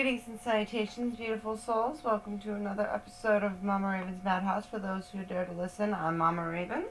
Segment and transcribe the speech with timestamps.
[0.00, 2.02] Greetings and salutations, beautiful souls.
[2.02, 4.64] Welcome to another episode of Mama Raven's Madhouse.
[4.64, 6.84] For those who dare to listen, I'm Mama Raven.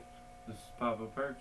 [0.47, 1.39] This is Papa Perch.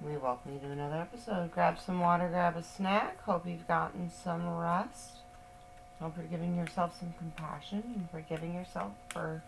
[0.00, 1.50] We welcome you to another episode.
[1.50, 3.20] Grab some water, grab a snack.
[3.22, 5.16] Hope you've gotten some rest.
[6.00, 9.42] Hope you're giving yourself some compassion and forgiving yourself for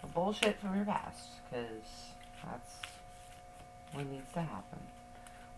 [0.00, 2.10] the bullshit from your past, because
[2.44, 2.74] that's
[3.92, 4.80] what needs to happen.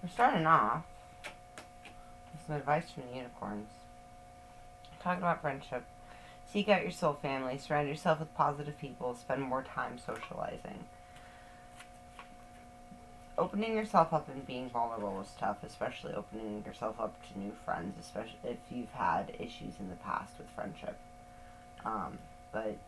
[0.03, 0.85] We're starting off
[1.25, 3.71] with some advice from the unicorns.
[5.05, 5.85] Talking about friendship.
[6.51, 7.59] Seek out your soul family.
[7.59, 9.15] Surround yourself with positive people.
[9.15, 10.85] Spend more time socializing.
[13.37, 17.97] Opening yourself up and being vulnerable is tough, especially opening yourself up to new friends,
[18.01, 20.97] especially if you've had issues in the past with friendship.
[21.85, 22.19] Um,
[22.51, 22.79] but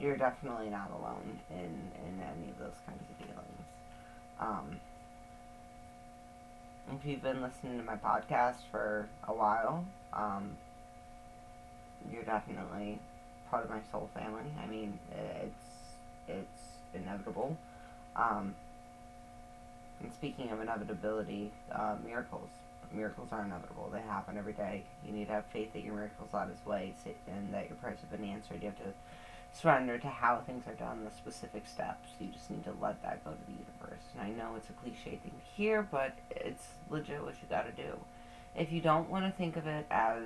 [0.00, 3.66] you're definitely not alone in, in any of those kinds of feelings.
[4.40, 4.80] Um,
[6.94, 10.56] if you've been listening to my podcast for a while, um,
[12.10, 12.98] you're definitely
[13.50, 14.44] part of my soul family.
[14.62, 14.98] I mean,
[15.42, 15.54] it's
[16.28, 17.56] it's inevitable.
[18.16, 18.54] Um,
[20.00, 22.48] and speaking of inevitability, uh, miracles.
[22.92, 23.90] Miracles are inevitable.
[23.92, 24.82] They happen every day.
[25.04, 26.94] You need to have faith that your miracle's are on its way
[27.26, 28.62] and that your prayers have been answered.
[28.62, 28.92] You have to
[29.52, 32.08] surrender to how things are done, the specific steps.
[32.20, 34.04] You just need to let that go to the universe.
[34.14, 37.72] And I know it's a cliche thing to hear, but it's legit what you gotta
[37.72, 37.98] do.
[38.56, 40.24] If you don't want to think of it as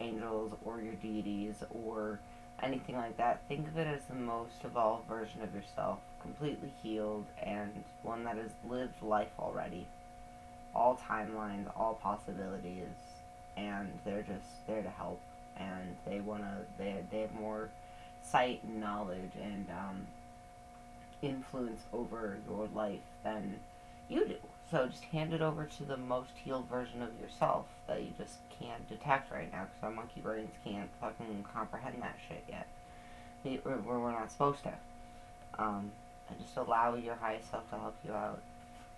[0.00, 2.18] angels or your deities or
[2.62, 7.26] anything like that, think of it as the most evolved version of yourself, completely healed
[7.42, 9.86] and one that has lived life already.
[10.74, 12.88] All timelines, all possibilities,
[13.56, 15.20] and they're just there to help.
[15.58, 17.70] And they wanna, they they have more
[18.30, 20.06] sight and knowledge and um,
[21.22, 23.56] influence over your life than
[24.08, 24.36] you do.
[24.70, 28.38] So just hand it over to the most healed version of yourself that you just
[28.58, 32.66] can't detect right now because our monkey brains can't fucking comprehend that shit yet.
[33.44, 34.72] We, we're, we're not supposed to.
[35.58, 35.92] Um,
[36.28, 38.42] and just allow your highest self to help you out.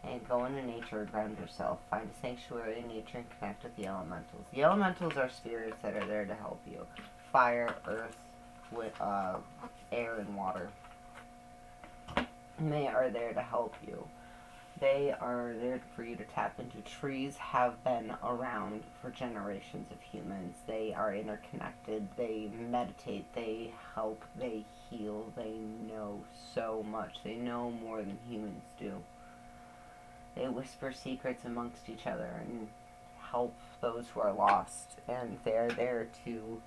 [0.05, 1.81] And go into nature, ground yourself.
[1.91, 4.47] Find a sanctuary in nature and connect with the elementals.
[4.55, 6.87] The elementals are spirits that are there to help you.
[7.33, 8.17] Fire, earth,
[8.73, 9.37] with uh,
[9.93, 10.69] air and water.
[12.17, 14.07] And they are there to help you.
[14.81, 16.79] They are there for you to tap into.
[16.89, 20.57] Trees have been around for generations of humans.
[20.69, 22.07] They are interconnected.
[22.17, 23.25] They meditate.
[23.35, 24.23] They help.
[24.39, 25.33] They heal.
[25.37, 25.55] They
[25.89, 26.21] know
[26.55, 27.17] so much.
[27.25, 28.93] They know more than humans do.
[30.37, 32.69] They whisper secrets amongst each other and
[33.21, 35.01] help those who are lost.
[35.09, 36.63] And they're there to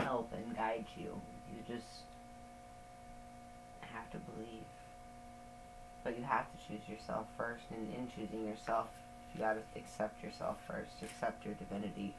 [0.00, 1.20] help and guide you.
[1.54, 2.02] You just
[3.92, 4.64] have to believe.
[6.02, 8.88] But you have to choose yourself first, and in choosing yourself,
[9.34, 10.90] you gotta accept yourself first.
[11.02, 12.14] Accept your divinity.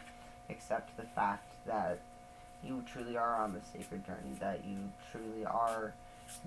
[0.50, 2.00] Accept the fact that
[2.64, 4.78] you truly are on the sacred journey, that you
[5.12, 5.94] truly are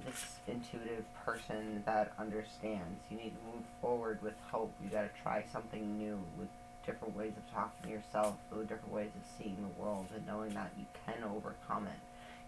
[0.05, 2.99] this intuitive person that understands.
[3.11, 4.73] You need to move forward with hope.
[4.83, 6.49] You gotta try something new with
[6.85, 10.55] different ways of talking to yourself, with different ways of seeing the world, and knowing
[10.55, 12.01] that you can overcome it.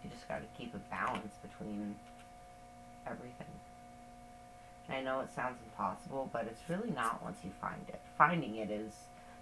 [0.02, 1.96] You just gotta keep a balance between
[3.06, 3.46] everything.
[4.88, 8.00] And I know it sounds impossible, but it's really not once you find it.
[8.18, 8.92] Finding it is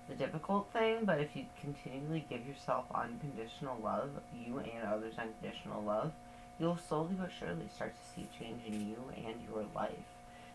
[0.09, 5.83] the difficult thing, but if you continually give yourself unconditional love, you and others unconditional
[5.83, 6.13] love,
[6.59, 9.93] you'll slowly but surely start to see change in you and your life.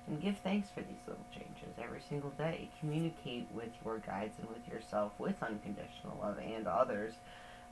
[0.08, 2.70] And give thanks for these little changes every single day.
[2.80, 7.14] Communicate with your guides and with yourself with unconditional love and others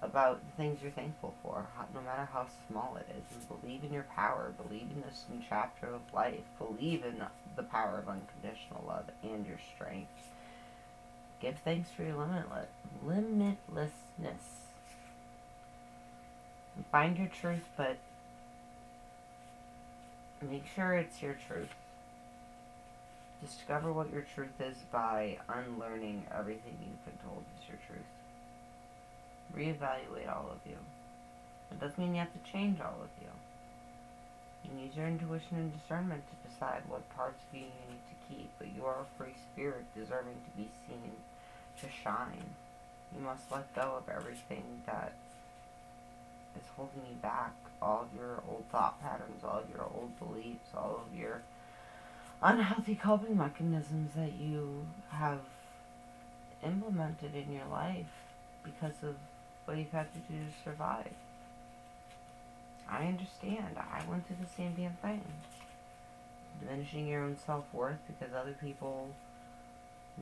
[0.01, 3.23] about the things you're thankful for, no matter how small it is.
[3.35, 4.53] And believe in your power.
[4.67, 6.41] Believe in this new chapter of life.
[6.57, 7.22] Believe in
[7.56, 10.09] the power of unconditional love and your strength.
[11.40, 12.69] Give thanks for your limitless,
[13.06, 14.44] limitlessness.
[16.91, 17.97] Find your truth, but
[20.41, 21.69] make sure it's your truth.
[23.44, 28.06] Discover what your truth is by unlearning everything you've been told is your truth
[29.56, 30.78] reevaluate all of you.
[31.72, 33.30] It doesn't mean you have to change all of you.
[34.64, 38.03] You can use your intuition and discernment to decide what parts of you you need
[38.09, 41.12] to keep, but you are a free spirit deserving to be seen,
[41.80, 42.44] to shine.
[43.16, 45.14] You must let go of everything that
[46.56, 50.70] is holding you back, all of your old thought patterns, all of your old beliefs,
[50.76, 51.42] all of your
[52.42, 55.40] unhealthy coping mechanisms that you have
[56.64, 58.06] implemented in your life
[58.64, 59.16] because of
[59.72, 61.14] what you've had to do to survive.
[62.90, 63.78] I understand.
[63.78, 65.23] I went through the same damn thing.
[66.59, 69.08] Diminishing your own self worth because other people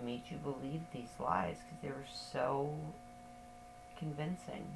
[0.05, 2.69] made you believe these lies because they were so
[3.97, 4.67] convincing.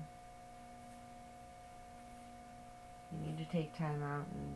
[3.12, 4.56] You need to take time out and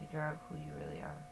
[0.00, 1.31] figure out who you really are.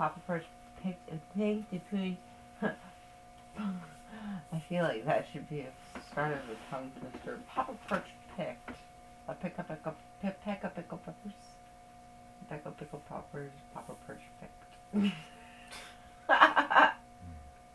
[0.00, 0.44] Papa Perch
[0.82, 2.16] picked a pig poo.
[4.50, 5.70] I feel like that should be a
[6.10, 7.38] start of a tongue twister.
[7.54, 8.78] Papa Perch picked
[9.28, 11.34] a pick up pick up pick pick pickle peppers.
[12.48, 13.50] Pick pickle poppers.
[13.74, 15.12] Papa Perch picked.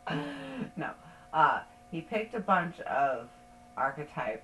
[0.77, 0.89] no.
[1.31, 1.61] Uh,
[1.91, 3.29] he picked a bunch of
[3.77, 4.43] archetype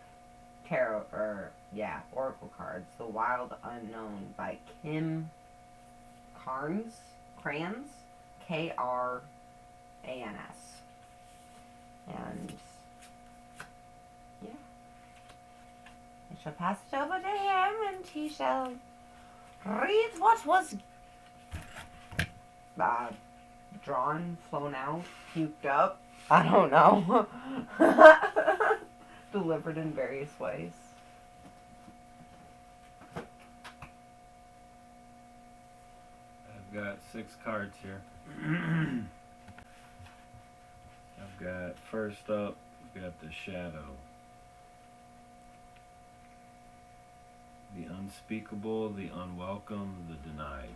[0.67, 2.85] tarot or yeah oracle cards.
[2.99, 5.31] The Wild Unknown by Kim
[6.37, 6.91] Krans.
[7.43, 7.87] Krans,
[8.47, 9.21] K R
[10.05, 10.57] A N S.
[12.07, 12.53] And
[14.43, 14.49] yeah.
[16.31, 18.73] I shall pass it over to him and he shall
[19.65, 20.75] read what was
[22.79, 23.07] uh,
[23.83, 25.03] drawn, flown out,
[25.35, 25.99] puked up.
[26.29, 27.27] I don't know.
[29.31, 30.71] Delivered in various ways.
[36.71, 38.01] I've got six cards here.
[41.19, 42.55] I've got first up,
[42.93, 43.87] we've got the shadow.
[47.75, 50.69] The unspeakable, the unwelcome, the denied.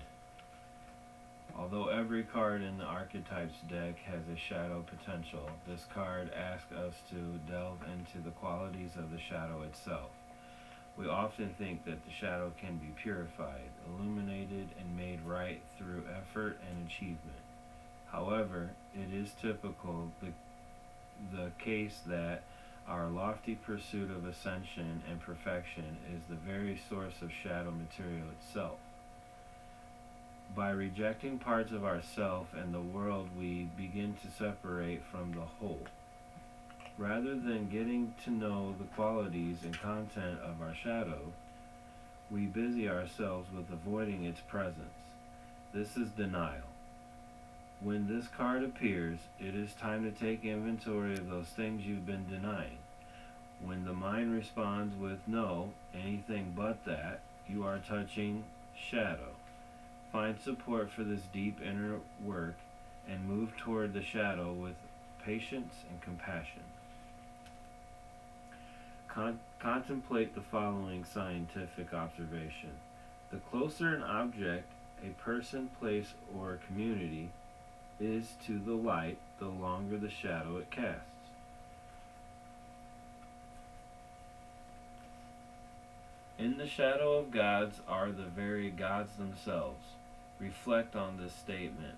[1.57, 6.95] Although every card in the archetypes deck has a shadow potential, this card asks us
[7.11, 10.09] to delve into the qualities of the shadow itself.
[10.97, 16.57] We often think that the shadow can be purified, illuminated, and made right through effort
[16.69, 17.19] and achievement.
[18.11, 20.31] However, it is typical the,
[21.35, 22.43] the case that
[22.87, 28.77] our lofty pursuit of ascension and perfection is the very source of shadow material itself.
[30.55, 35.87] By rejecting parts of ourself and the world, we begin to separate from the whole.
[36.97, 41.33] Rather than getting to know the qualities and content of our shadow,
[42.31, 44.95] we busy ourselves with avoiding its presence.
[45.73, 46.69] This is denial.
[47.81, 52.29] When this card appears, it is time to take inventory of those things you've been
[52.29, 52.77] denying.
[53.61, 59.35] When the mind responds with no, anything but that, you are touching shadow.
[60.13, 62.55] Find support for this deep inner work
[63.09, 64.75] and move toward the shadow with
[65.23, 66.63] patience and compassion.
[69.15, 72.71] Con- contemplate the following scientific observation.
[73.31, 74.67] The closer an object,
[75.01, 77.29] a person, place, or community
[77.97, 81.05] is to the light, the longer the shadow it casts.
[86.37, 89.85] In the shadow of gods are the very gods themselves.
[90.41, 91.95] Reflect on this statement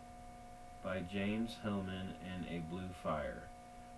[0.83, 3.46] by James Hillman in A Blue Fire.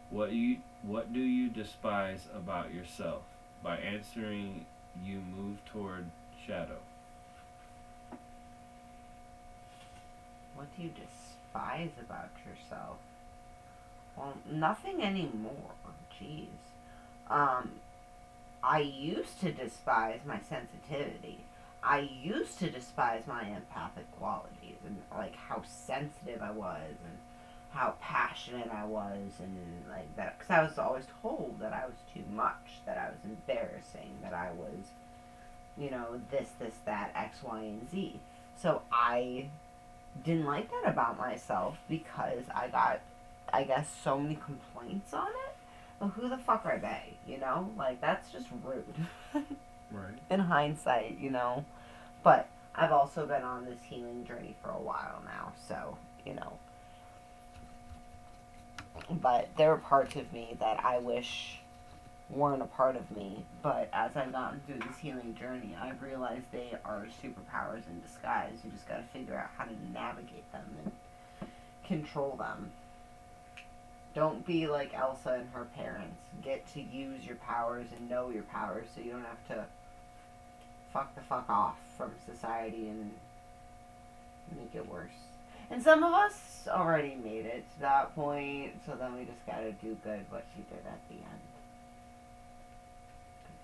[0.10, 3.24] What you what do you despise about yourself?
[3.64, 4.66] By answering
[5.04, 6.06] you move toward
[6.46, 6.80] shadow.
[10.56, 12.98] What do you despise about yourself?
[14.18, 15.72] Well, nothing anymore.
[16.20, 16.48] Jeez.
[17.30, 17.72] Um,
[18.64, 21.40] I used to despise my sensitivity.
[21.82, 27.18] I used to despise my empathic qualities and like how sensitive I was and
[27.72, 29.56] how passionate I was and
[29.90, 33.20] like that because I was always told that I was too much, that I was
[33.24, 34.88] embarrassing, that I was,
[35.78, 38.20] you know, this, this, that, X, Y, and Z.
[38.62, 39.50] So I
[40.24, 43.02] didn't like that about myself because I got,
[43.54, 45.56] I guess, so many complaints on it.
[46.00, 47.14] Well, who the fuck are they?
[47.28, 49.46] You know, like that's just rude.
[49.92, 50.20] Right.
[50.30, 51.66] in hindsight, you know.
[52.24, 56.54] But I've also been on this healing journey for a while now, so, you know.
[59.10, 61.60] But there are parts of me that I wish
[62.30, 66.44] weren't a part of me, but as I've gotten through this healing journey, I've realized
[66.52, 68.54] they are superpowers in disguise.
[68.64, 70.92] You just gotta figure out how to navigate them and
[71.88, 72.72] control them.
[74.14, 76.22] Don't be like Elsa and her parents.
[76.44, 79.66] Get to use your powers and know your powers so you don't have to
[80.94, 83.12] fuck the fuck off from society and
[84.56, 85.29] make it worse.
[85.72, 89.72] And some of us already made it to that point, so then we just gotta
[89.74, 91.42] do good what she did at the end.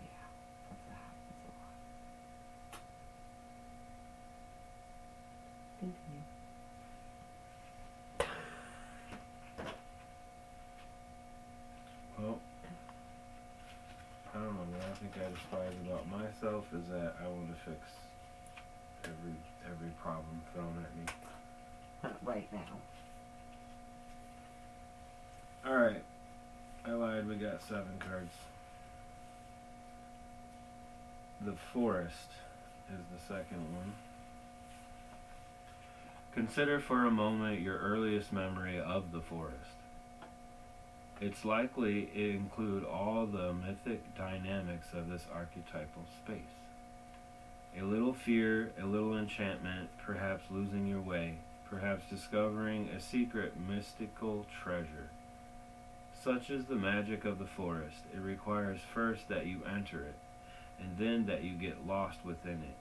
[0.06, 0.30] yeah,
[0.70, 1.06] that's.
[12.20, 12.40] Well,
[14.34, 14.62] I don't know.
[14.62, 17.82] What I think I despise about myself is that I want to fix
[19.04, 19.36] every
[19.66, 21.35] every problem thrown at me.
[22.24, 22.60] Right now.
[25.68, 26.04] Alright.
[26.86, 28.34] I lied, we got seven cards.
[31.42, 32.30] The Forest
[32.94, 33.94] is the second one.
[36.34, 39.56] Consider for a moment your earliest memory of the forest.
[41.22, 46.40] It's likely it include all the mythic dynamics of this archetypal space.
[47.80, 51.36] A little fear, a little enchantment, perhaps losing your way,
[51.70, 55.10] perhaps discovering a secret mystical treasure.
[56.24, 57.98] Such is the magic of the forest.
[58.14, 60.16] It requires first that you enter it,
[60.80, 62.78] and then that you get lost within it.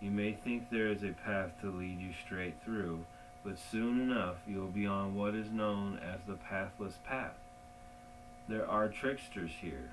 [0.00, 3.04] You may think there is a path to lead you straight through,
[3.44, 7.36] but soon enough you will be on what is known as the pathless path.
[8.48, 9.90] There are tricksters here,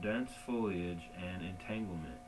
[0.00, 2.20] dense foliage and entanglement.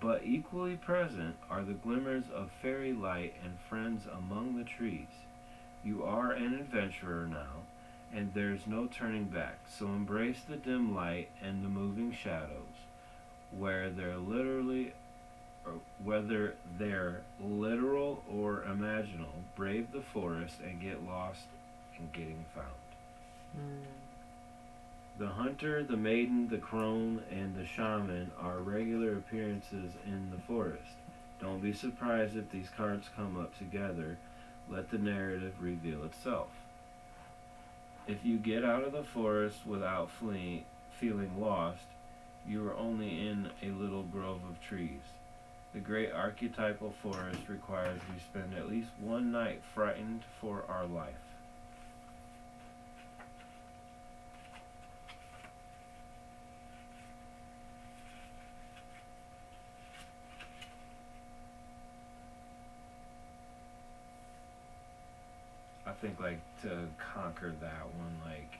[0.00, 5.08] But equally present are the glimmers of fairy light and friends among the trees.
[5.84, 7.62] You are an adventurer now,
[8.12, 12.86] and there's no turning back, so embrace the dim light and the moving shadows,
[13.56, 14.92] where they're literally
[15.68, 21.46] or whether they're literal or imaginal, brave the forest and get lost
[21.98, 22.66] in getting found.
[23.58, 24.07] Mm.
[25.18, 30.94] The hunter, the maiden, the crone, and the shaman are regular appearances in the forest.
[31.40, 34.16] Don't be surprised if these cards come up together.
[34.70, 36.50] Let the narrative reveal itself.
[38.06, 40.64] If you get out of the forest without fleeing,
[41.00, 41.82] feeling lost,
[42.46, 45.02] you are only in a little grove of trees.
[45.74, 51.27] The great archetypal forest requires we spend at least one night frightened for our life.
[66.00, 68.58] Think like to conquer that one, like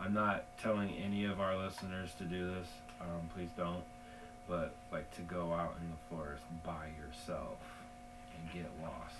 [0.00, 2.68] I'm not telling any of our listeners to do this.
[3.00, 3.82] Um, please don't.
[4.48, 7.58] But like to go out in the forest by yourself
[8.34, 9.14] and get lost.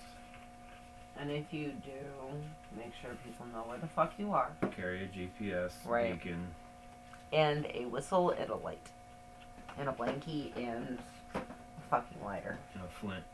[1.20, 4.50] And if you do, make sure people know where the fuck you are.
[4.76, 6.12] Carry a GPS Right.
[6.22, 6.46] beacon.
[7.32, 8.88] And a whistle and a light.
[9.78, 10.98] And a blankie and
[11.34, 11.40] a
[11.90, 12.56] fucking lighter.
[12.74, 13.24] and a flint.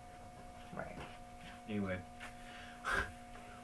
[0.76, 0.96] Right.
[1.68, 1.98] Anyway,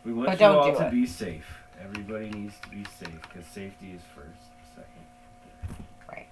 [0.04, 0.90] we want But you all to it.
[0.90, 1.58] be safe.
[1.82, 4.28] Everybody needs to be safe because safety is first,
[4.76, 5.84] second.
[6.10, 6.28] Right.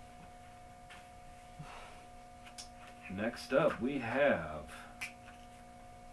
[3.11, 4.63] Next up, we have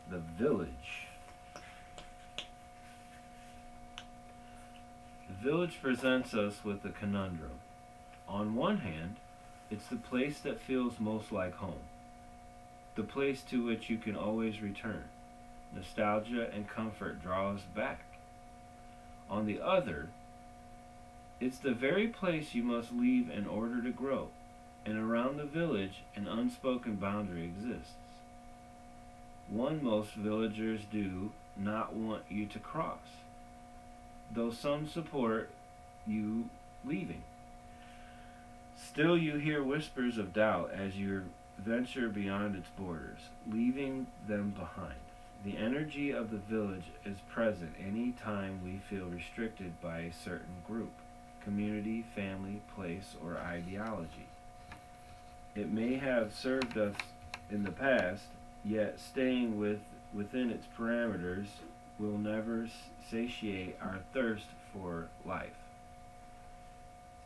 [0.10, 1.08] the village.
[5.28, 7.52] The village presents us with a conundrum.
[8.28, 9.18] On one hand,
[9.70, 11.82] it's the place that feels most like home,
[12.96, 15.04] the place to which you can always return.
[15.76, 18.06] Nostalgia and comfort draw us back.
[19.30, 20.10] On the other,
[21.40, 24.30] it's the very place you must leave in order to grow
[24.86, 27.94] and around the village an unspoken boundary exists.
[29.50, 33.00] One most villagers do not want you to cross,
[34.32, 35.50] though some support
[36.06, 36.50] you
[36.86, 37.24] leaving.
[38.78, 41.24] Still, you hear whispers of doubt as you
[41.58, 45.05] venture beyond its borders, leaving them behind.
[45.46, 50.56] The energy of the village is present any time we feel restricted by a certain
[50.66, 50.92] group,
[51.44, 54.26] community, family, place, or ideology.
[55.54, 56.96] It may have served us
[57.52, 58.24] in the past,
[58.64, 59.82] yet staying with
[60.16, 61.46] within its parameters
[62.00, 62.68] will never
[63.12, 65.62] satiate our thirst for life.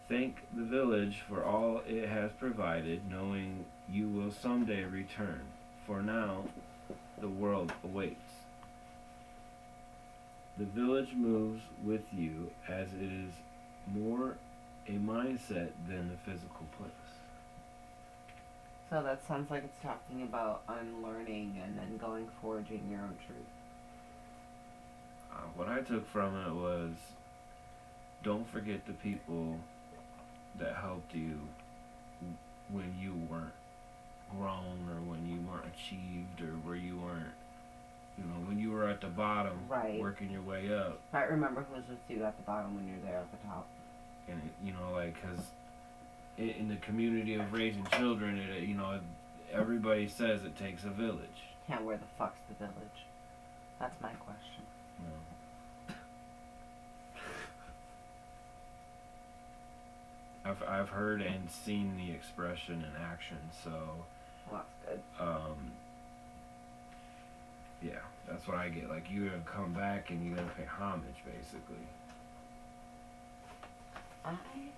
[0.10, 5.44] Thank the village for all it has provided, knowing you will someday return.
[5.88, 6.44] For now,
[7.22, 8.34] the world awaits.
[10.58, 13.32] The village moves with you as it is
[13.94, 14.36] more
[14.88, 16.92] a mindset than a physical place.
[18.90, 23.38] So that sounds like it's talking about unlearning and then going forging your own truth.
[25.32, 26.92] Uh, what I took from it was
[28.24, 29.60] don't forget the people
[30.60, 31.40] that helped you
[32.72, 33.54] when you weren't
[34.38, 37.34] grown or when you weren't achieved or where you weren't,
[38.18, 40.00] you know, when you were at the bottom Right.
[40.00, 41.00] working your way up.
[41.12, 43.68] Right, remember who was with you at the bottom when you're there at the top.
[44.28, 45.46] And, it, you know, like, because
[46.38, 49.00] in, in the community of raising children, it, you know,
[49.52, 51.44] everybody says it takes a village.
[51.68, 53.06] Yeah, where the fuck's the village?
[53.80, 54.64] That's my question.
[55.04, 55.14] Know.
[60.46, 64.06] I've I've heard and seen the expression in action, so
[64.52, 65.24] Well, that's good.
[65.26, 65.72] um,
[67.82, 68.90] Yeah, that's what I get.
[68.90, 71.78] Like you're gonna come back and you're gonna pay homage, basically.
[74.26, 74.36] I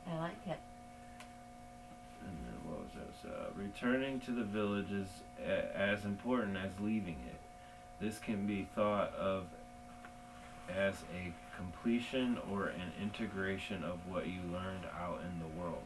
[0.07, 0.59] I like it.
[2.27, 3.31] And then what was this?
[3.31, 5.07] Uh, returning to the village is
[5.43, 7.39] a- as important as leaving it.
[7.99, 9.47] This can be thought of
[10.69, 15.83] as a completion or an integration of what you learned out in the world.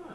[0.00, 0.14] Huh.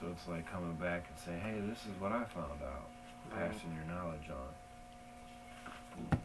[0.00, 2.88] So it's like coming back and say, hey, this is what I found out.
[3.30, 6.18] Passing your knowledge on.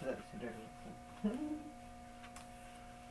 [0.00, 1.38] So that's the difference.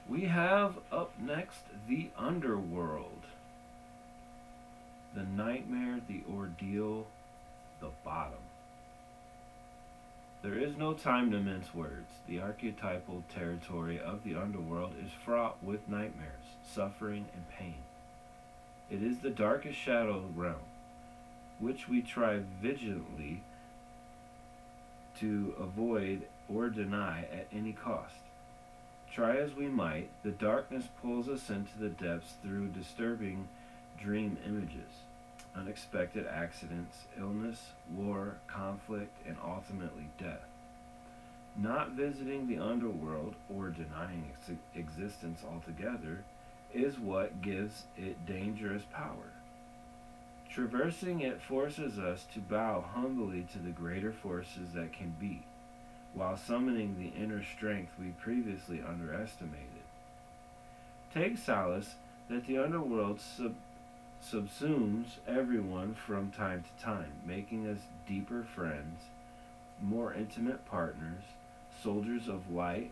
[0.10, 3.24] We have up next the underworld.
[5.14, 7.08] The nightmare, the ordeal,
[7.82, 8.40] the bottom.
[10.44, 12.10] There is no time to mince words.
[12.26, 17.84] The archetypal territory of the underworld is fraught with nightmares, suffering, and pain.
[18.90, 20.56] It is the darkest shadow realm,
[21.60, 23.42] which we try vigilantly
[25.20, 28.16] to avoid or deny at any cost.
[29.14, 33.48] Try as we might, the darkness pulls us into the depths through disturbing
[34.02, 35.02] dream images,
[35.56, 40.48] unexpected accidents, illness, war, conflict, and ultimately death.
[41.58, 46.24] Not visiting the underworld or denying its existence altogether
[46.78, 49.34] is what gives it dangerous power.
[50.50, 55.44] Traversing it forces us to bow humbly to the greater forces that can be
[56.14, 59.66] while summoning the inner strength we previously underestimated.
[61.14, 61.96] Take solace
[62.30, 63.56] that the underworld sub-
[64.24, 69.02] subsumes everyone from time to time, making us deeper friends,
[69.82, 71.24] more intimate partners,
[71.84, 72.92] soldiers of light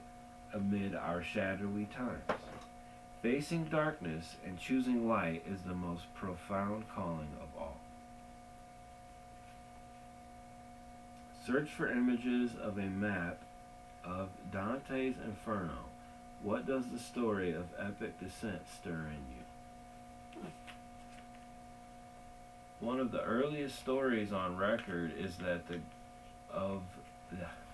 [0.54, 2.55] amid our shadowy times.
[3.26, 7.78] Facing darkness and choosing light is the most profound calling of all.
[11.44, 13.40] Search for images of a map
[14.04, 15.86] of Dante's Inferno.
[16.44, 20.44] What does the story of epic descent stir in you?
[22.80, 25.80] One of the earliest stories on record is that the
[26.54, 26.84] of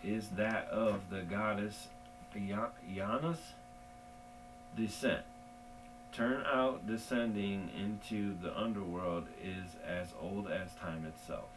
[0.01, 1.89] is that of the goddess
[2.33, 3.51] Ya- Janus
[4.77, 5.25] descent.
[6.13, 11.49] Turn out descending into the underworld is as old as time itself.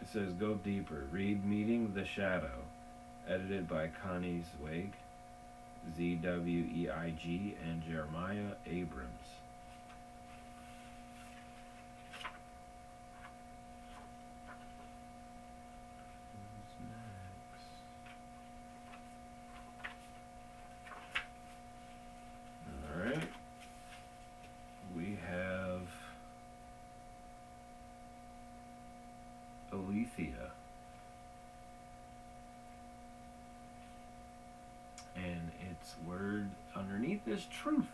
[0.00, 1.06] It says go deeper.
[1.10, 2.66] Read Meeting the Shadow,
[3.26, 4.92] edited by Connie Zweig,
[5.96, 9.08] Z W E I G, and Jeremiah Abrams.
[16.34, 17.64] Who's next?
[22.94, 23.28] Alright.
[24.94, 25.88] We have
[29.72, 30.50] Aletheia.
[35.16, 37.86] And its word underneath is truth.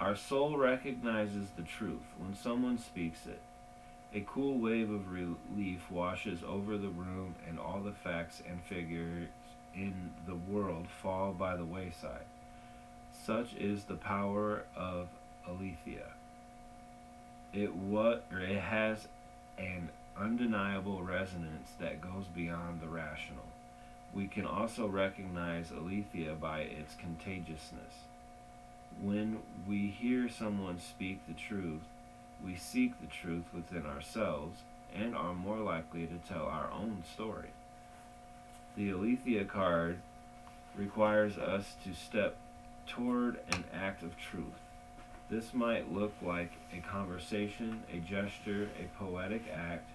[0.00, 3.40] Our soul recognizes the truth when someone speaks it.
[4.14, 9.28] A cool wave of relief washes over the room, and all the facts and figures
[9.74, 12.24] in the world fall by the wayside.
[13.24, 15.08] Such is the power of
[15.46, 16.12] Aletheia.
[17.52, 19.08] It what it has
[19.58, 23.44] an undeniable resonance that goes beyond the rational.
[24.14, 27.94] We can also recognize Aletheia by its contagiousness.
[29.02, 31.82] When we hear someone speak the truth,
[32.44, 34.60] we seek the truth within ourselves
[34.94, 37.50] and are more likely to tell our own story.
[38.76, 39.98] The Aletheia card
[40.76, 42.36] requires us to step
[42.88, 44.60] toward an act of truth.
[45.30, 49.88] This might look like a conversation, a gesture, a poetic act,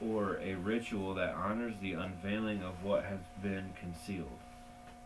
[0.00, 4.39] or a ritual that honors the unveiling of what has been concealed.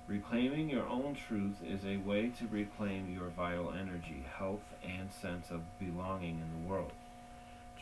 [0.06, 5.50] Reclaiming your own truth is a way to reclaim your vital energy, health, and sense
[5.50, 6.92] of belonging in the world.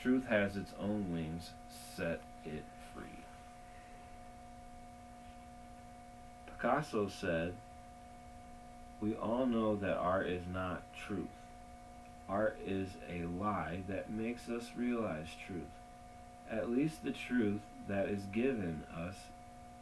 [0.00, 2.62] Truth has its own wings, set it
[2.94, 3.24] free.
[6.46, 7.54] Picasso said,
[9.00, 11.26] We all know that art is not truth.
[12.28, 15.62] Art is a lie that makes us realize truth,
[16.48, 19.16] at least the truth that is given us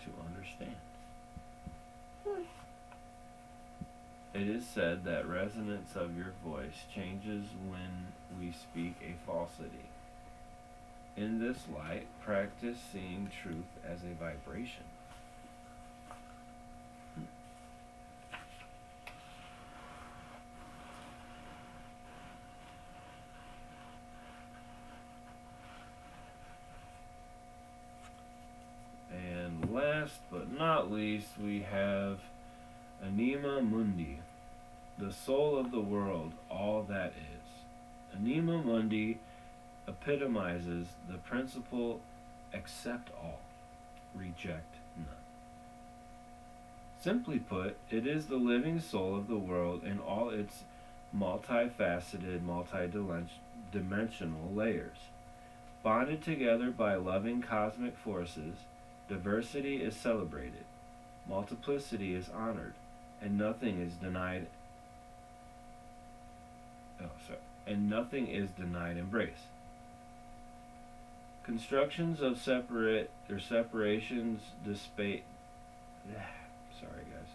[0.05, 0.77] to understand.
[4.33, 9.91] It is said that resonance of your voice changes when we speak a falsity.
[11.17, 14.85] In this light, practice seeing truth as a vibration.
[29.11, 32.21] And last but not least, we have
[33.05, 34.20] Anima Mundi
[35.01, 38.15] the soul of the world, all that is.
[38.15, 39.19] Anima Mundi
[39.89, 42.01] epitomizes the principle
[42.53, 43.41] accept all,
[44.15, 45.07] reject none.
[47.01, 50.65] Simply put, it is the living soul of the world in all its
[51.17, 54.99] multifaceted, multidimensional layers.
[55.83, 58.67] Bonded together by loving cosmic forces,
[59.09, 60.67] diversity is celebrated,
[61.27, 62.75] multiplicity is honored,
[63.23, 64.47] and nothing is denied.
[67.03, 67.39] Oh, sorry.
[67.67, 69.47] And nothing is denied embrace.
[71.45, 75.25] Constructions of separate or separations dissipate.
[76.81, 77.35] Sorry, guys.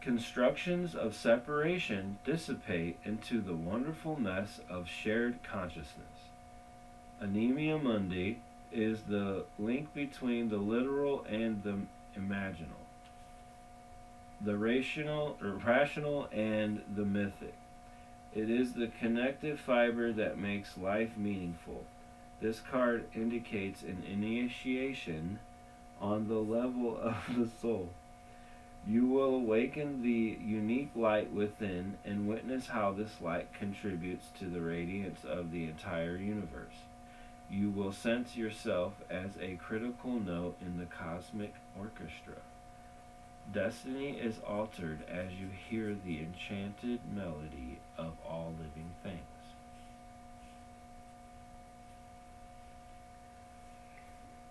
[0.00, 6.30] Constructions of separation dissipate into the wonderful mess of shared consciousness.
[7.20, 8.38] Anima mundi
[8.72, 11.78] is the link between the literal and the
[12.18, 12.86] imaginal,
[14.40, 17.54] the rational, rational and the mythic.
[18.34, 21.84] It is the connective fiber that makes life meaningful.
[22.40, 25.38] This card indicates an initiation
[26.00, 27.90] on the level of the soul.
[28.86, 34.60] You will awaken the unique light within and witness how this light contributes to the
[34.60, 36.84] radiance of the entire universe.
[37.50, 42.34] You will sense yourself as a critical note in the cosmic orchestra.
[43.52, 49.20] Destiny is altered as you hear the enchanted melody of all living things.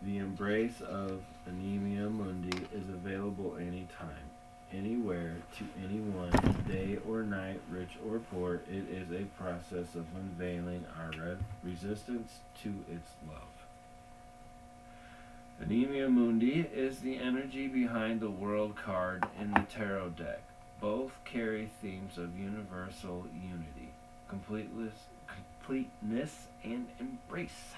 [0.01, 4.29] The embrace of Anima Mundi is available anytime,
[4.71, 6.31] anywhere, to anyone,
[6.67, 8.61] day or night, rich or poor.
[8.69, 13.64] It is a process of unveiling our re- resistance to its love.
[15.61, 20.41] Anima Mundi is the energy behind the World card in the Tarot deck.
[20.79, 23.91] Both carry themes of universal unity,
[24.27, 24.93] completeness,
[25.27, 27.73] completeness and embrace.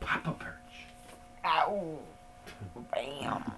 [0.00, 0.86] Papa Perch.
[1.44, 1.98] Ow!
[2.92, 3.52] Bam!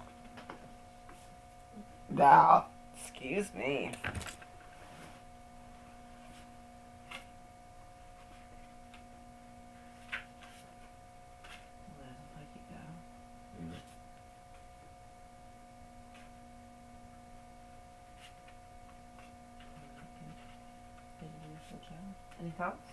[2.09, 2.65] Now,
[2.99, 3.91] excuse me.
[11.97, 12.81] Where the fuck you go?
[22.41, 22.91] Any thoughts?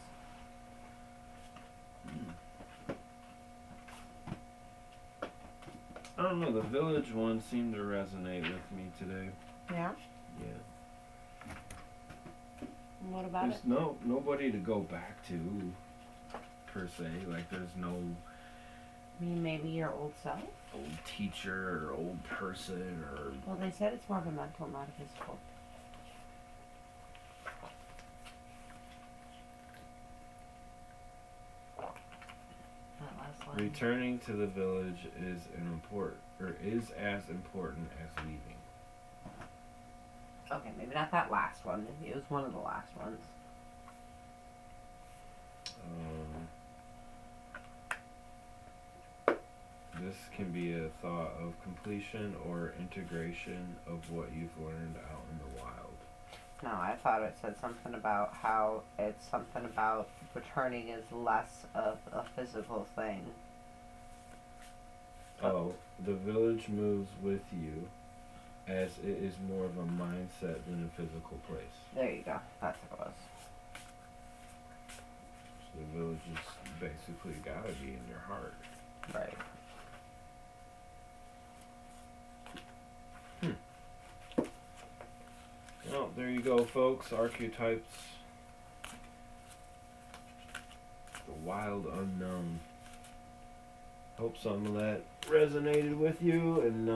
[6.19, 9.29] I don't know, the village one seemed to resonate with me today.
[9.71, 9.91] Yeah.
[10.41, 11.55] Yeah.
[13.11, 15.73] What about There's no nobody to go back to
[16.73, 17.05] per se.
[17.29, 17.91] Like there's no
[19.21, 20.41] I mean, maybe your old self?
[20.75, 24.89] old teacher or old person or Well, they said it's more of a mental, not
[24.89, 25.39] a physical.
[31.79, 33.46] That last line.
[33.57, 38.41] Returning to the village is an important or is as important as leaving.
[40.53, 41.87] Okay, maybe not that last one.
[42.01, 43.19] Maybe it was one of the last ones.
[49.29, 49.37] Um,
[50.01, 55.39] this can be a thought of completion or integration of what you've learned out in
[55.39, 55.97] the wild.
[56.63, 61.99] No, I thought it said something about how it's something about returning is less of
[62.13, 63.25] a physical thing.
[65.43, 67.89] Oh, the village moves with you
[68.67, 71.63] as it is more of a mindset than a physical place.
[71.95, 72.41] There you go.
[72.61, 73.15] That's what it was.
[75.61, 76.41] So the village is
[76.81, 78.55] basically gotta be in your heart.
[79.15, 79.35] Right.
[83.41, 84.43] Hmm.
[85.91, 87.13] Well, there you go, folks.
[87.13, 87.89] Archetypes.
[91.27, 92.59] The wild unknown.
[94.19, 96.93] Hope some of that resonated with you and uh,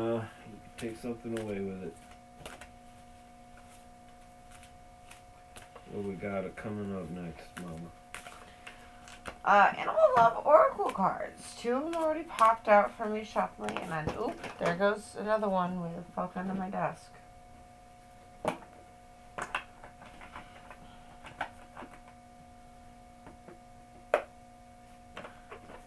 [0.47, 1.97] you can take something away with it.
[5.93, 7.91] What we got coming up next, Mama?
[9.45, 11.55] Uh, Animal Love Oracle cards.
[11.59, 15.49] Two of them already popped out for me shuffling, and then, oop, there goes another
[15.49, 17.11] one with fuck under my desk.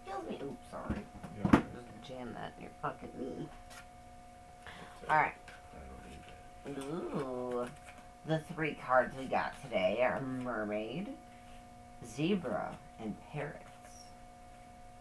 [0.05, 0.39] Excuse me.
[0.43, 1.01] Oops, sorry.
[1.39, 3.47] Yeah, Just jam that in your fucking knee.
[5.09, 5.33] Alright.
[5.73, 7.17] I don't need that.
[7.17, 7.67] Ooh.
[8.25, 11.09] The three cards we got today are Mermaid,
[12.15, 13.59] Zebra, and Parrots.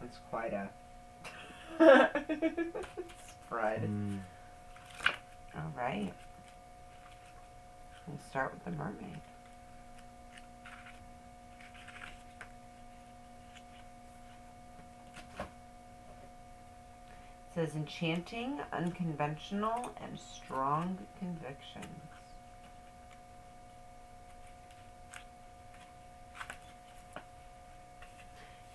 [0.01, 0.69] That's quite a
[3.47, 3.83] Spread.
[3.83, 4.19] Mm.
[5.55, 6.13] All right.
[8.07, 9.21] We'll start with the mermaid.
[15.39, 15.47] It
[17.55, 21.87] says enchanting, unconventional, and strong convictions.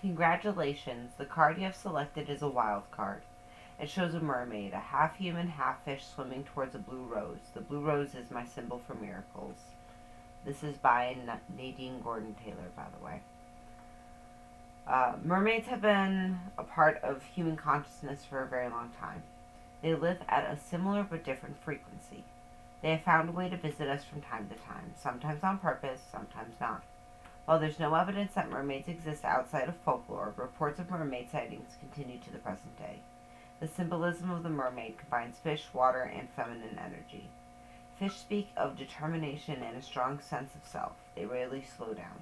[0.00, 3.22] Congratulations, the card you have selected is a wild card.
[3.80, 7.38] It shows a mermaid, a half human, half fish, swimming towards a blue rose.
[7.52, 9.56] The blue rose is my symbol for miracles.
[10.44, 11.16] This is by
[11.56, 13.20] Nadine Gordon Taylor, by the way.
[14.86, 19.22] Uh, mermaids have been a part of human consciousness for a very long time.
[19.82, 22.24] They live at a similar but different frequency.
[22.82, 26.00] They have found a way to visit us from time to time, sometimes on purpose,
[26.10, 26.82] sometimes not.
[27.48, 32.18] While there's no evidence that mermaids exist outside of folklore, reports of mermaid sightings continue
[32.18, 32.98] to the present day.
[33.58, 37.30] The symbolism of the mermaid combines fish, water, and feminine energy.
[37.98, 40.92] Fish speak of determination and a strong sense of self.
[41.16, 42.20] They rarely slow down.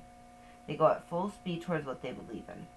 [0.69, 2.69] They go at full speed towards what they believe in.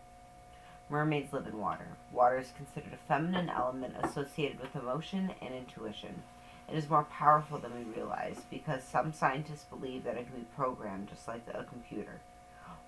[0.90, 1.90] Mermaids live in water.
[2.12, 6.24] Water is considered a feminine element associated with emotion and intuition.
[6.68, 10.48] It is more powerful than we realize because some scientists believe that it can be
[10.56, 12.22] programmed just like a computer.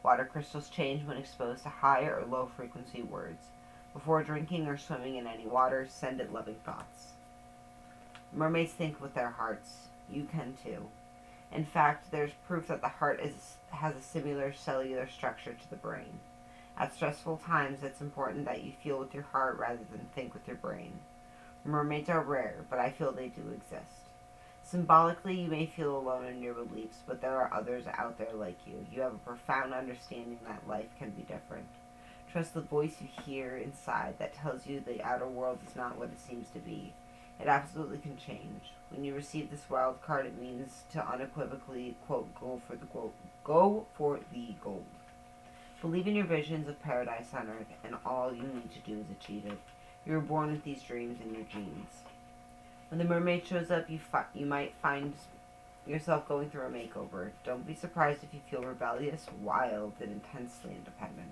[0.04, 3.46] Water crystals change when exposed to high or low frequency words.
[3.94, 7.14] Before drinking or swimming in any water, send it loving thoughts.
[8.34, 9.88] Mermaids think with their hearts.
[10.10, 10.88] You can too.
[11.52, 15.76] In fact, there's proof that the heart is, has a similar cellular structure to the
[15.76, 16.20] brain.
[16.78, 20.48] At stressful times, it's important that you feel with your heart rather than think with
[20.48, 20.94] your brain.
[21.66, 24.01] Mermaids are rare, but I feel they do exist.
[24.63, 28.60] Symbolically, you may feel alone in your beliefs, but there are others out there like
[28.65, 28.86] you.
[28.91, 31.67] You have a profound understanding that life can be different.
[32.32, 36.10] Trust the voice you hear inside that tells you the outer world is not what
[36.10, 36.93] it seems to be.
[37.41, 38.71] It absolutely can change.
[38.89, 43.13] When you receive this wild card, it means to unequivocally, quote, go for the gold.
[43.43, 44.86] Go for the gold.
[45.82, 49.08] Believe in your visions of paradise on earth, and all you need to do is
[49.19, 49.58] achieve it.
[50.06, 52.04] You were born with these dreams in your genes.
[52.91, 55.13] When the mermaid shows up, you fi- you might find
[55.88, 57.30] yourself going through a makeover.
[57.45, 61.32] Don't be surprised if you feel rebellious, wild, and intensely independent.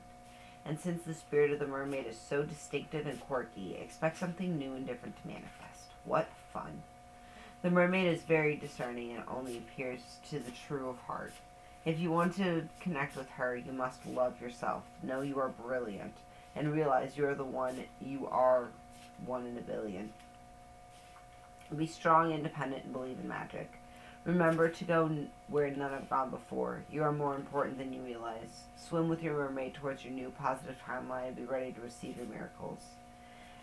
[0.64, 4.74] And since the spirit of the mermaid is so distinctive and quirky, expect something new
[4.74, 5.92] and different to manifest.
[6.06, 6.82] What fun!
[7.62, 11.34] The mermaid is very discerning and only appears to the true of heart.
[11.84, 14.84] If you want to connect with her, you must love yourself.
[15.04, 16.14] Know you are brilliant
[16.56, 18.70] and realize you are the one you are
[19.26, 20.14] one in a billion.
[21.76, 23.72] Be strong, independent, and believe in magic.
[24.26, 25.10] Remember to go
[25.48, 26.84] where none have gone before.
[26.92, 28.64] You are more important than you realize.
[28.76, 32.26] Swim with your mermaid towards your new positive timeline and be ready to receive your
[32.26, 32.80] miracles.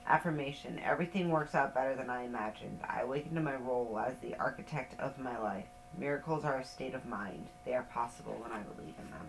[0.07, 2.79] Affirmation Everything works out better than I imagined.
[2.89, 5.67] I awaken to my role as the architect of my life.
[5.99, 7.47] Miracles are a state of mind.
[7.65, 9.27] They are possible when I believe in them.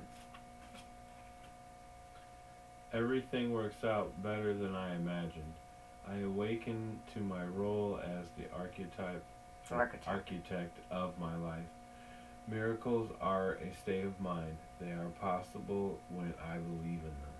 [2.94, 5.54] Everything works out better than I imagined.
[6.10, 9.24] I awaken to my role as the archetype
[9.70, 10.08] Architect.
[10.08, 11.66] architect of my life.
[12.48, 14.58] Miracles are a state of mind.
[14.80, 17.38] They are possible when I believe in them.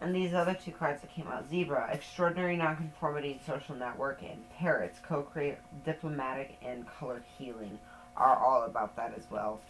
[0.00, 4.48] And these other two cards that came out Zebra, Extraordinary Nonconformity and Social Network, and
[4.56, 7.78] Parrots, Co create Diplomatic and Color Healing,
[8.16, 9.60] are all about that as well.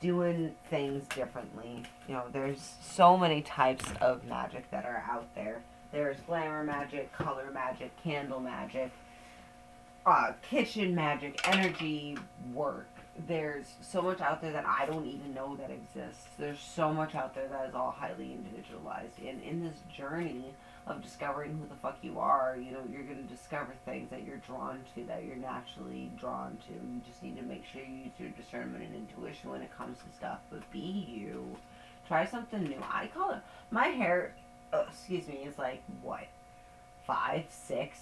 [0.00, 1.82] Doing things differently.
[2.06, 5.62] You know, there's so many types of magic that are out there.
[5.92, 8.90] There's glamour magic, color magic, candle magic,
[10.04, 12.16] uh, kitchen magic, energy
[12.52, 12.88] work.
[13.26, 16.26] There's so much out there that I don't even know that exists.
[16.38, 19.18] There's so much out there that is all highly individualized.
[19.18, 20.54] And in this journey
[20.86, 24.24] of discovering who the fuck you are, you know, you're going to discover things that
[24.24, 26.72] you're drawn to, that you're naturally drawn to.
[26.72, 29.98] You just need to make sure you use your discernment and intuition when it comes
[29.98, 30.38] to stuff.
[30.50, 31.56] But be you.
[32.06, 32.82] Try something new.
[32.90, 34.34] I call it, my hair,
[34.72, 36.26] uh, excuse me, is like, what,
[37.06, 37.98] five, six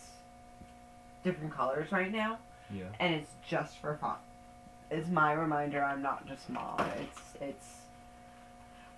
[1.24, 2.38] different colors right now?
[2.72, 2.84] Yeah.
[2.98, 4.16] and it's just for fun.
[4.90, 6.80] It's my reminder I'm not just mom.
[7.00, 7.66] It's it's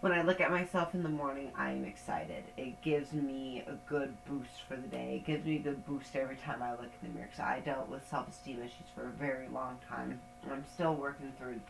[0.01, 2.45] when I look at myself in the morning, I'm excited.
[2.57, 5.17] It gives me a good boost for the day.
[5.17, 7.29] It gives me a good boost every time I look in the mirror.
[7.37, 11.33] Cause I dealt with self-esteem issues for a very long time, and I'm still working
[11.39, 11.61] through,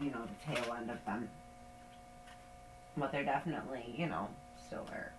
[0.00, 1.28] you know, the tail end of them.
[2.96, 4.28] But they're definitely, you know,
[4.66, 5.12] still there.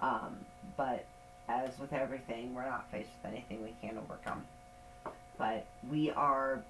[0.00, 0.38] Um,
[0.76, 1.04] but
[1.48, 4.44] as with everything, we're not faced with anything we can't overcome
[5.38, 6.62] but we are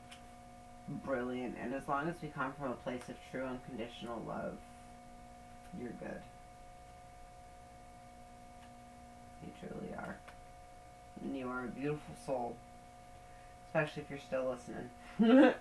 [1.05, 4.57] brilliant and as long as we come from a place of true unconditional love
[5.79, 6.23] you're good
[9.43, 10.17] You truly are.
[11.23, 12.57] And you are a beautiful soul.
[13.69, 14.91] Especially if you're still listening.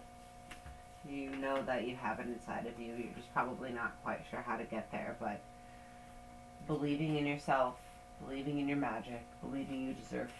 [1.10, 2.94] you know that you have it inside of you.
[2.94, 5.40] You're just probably not quite sure how to get there, but
[6.70, 7.74] believing in yourself,
[8.24, 10.32] believing in your magic, believing you deserve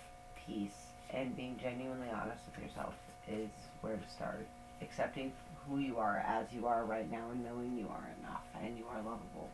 [0.46, 2.94] peace, and being genuinely honest with yourself
[3.28, 3.50] is
[3.82, 4.46] where to start.
[4.84, 5.34] Accepting
[5.68, 8.86] who you are as you are right now and knowing you are enough and you
[8.92, 9.50] are lovable.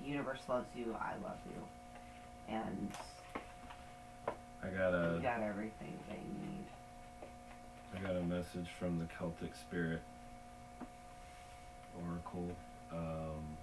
[0.00, 1.62] The universe loves you, I love you.
[2.48, 2.90] And
[4.62, 6.66] I got you a got everything they need.
[7.94, 10.02] I got a message from the Celtic Spirit
[12.04, 12.50] Oracle.
[12.92, 13.56] Um,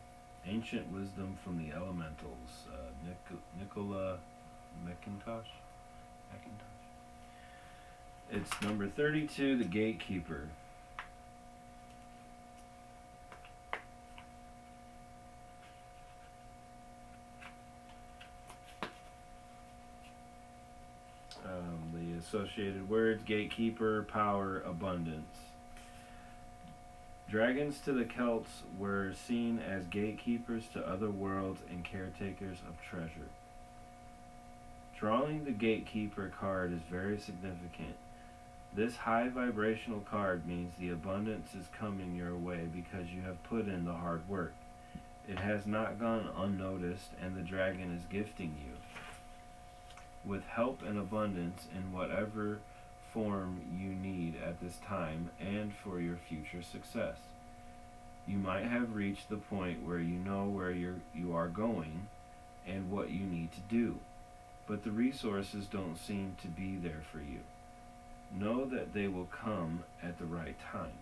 [0.47, 2.67] ancient wisdom from the elementals.
[2.71, 2.75] Uh,
[3.05, 4.17] Nic- Nicola
[4.85, 5.45] McIntosh.
[6.33, 6.65] McIntosh.
[8.31, 10.47] It's number thirty-two, the Gatekeeper.
[21.45, 25.25] Um, the associated words gatekeeper, power, abundance.
[27.29, 33.29] Dragons to the Celts were seen as gatekeepers to other worlds and caretakers of treasure.
[34.97, 37.95] Drawing the gatekeeper card is very significant.
[38.75, 43.67] This high vibrational card means the abundance is coming your way because you have put
[43.67, 44.53] in the hard work.
[45.27, 48.73] It has not gone unnoticed, and the dragon is gifting you
[50.25, 52.59] with help and abundance in whatever
[53.13, 57.17] form you need at this time and for your future success.
[58.27, 62.07] You might have reached the point where you know where you're, you are going
[62.67, 63.97] and what you need to do,
[64.67, 67.39] but the resources don't seem to be there for you.
[68.37, 70.93] Know that they will come at the right time.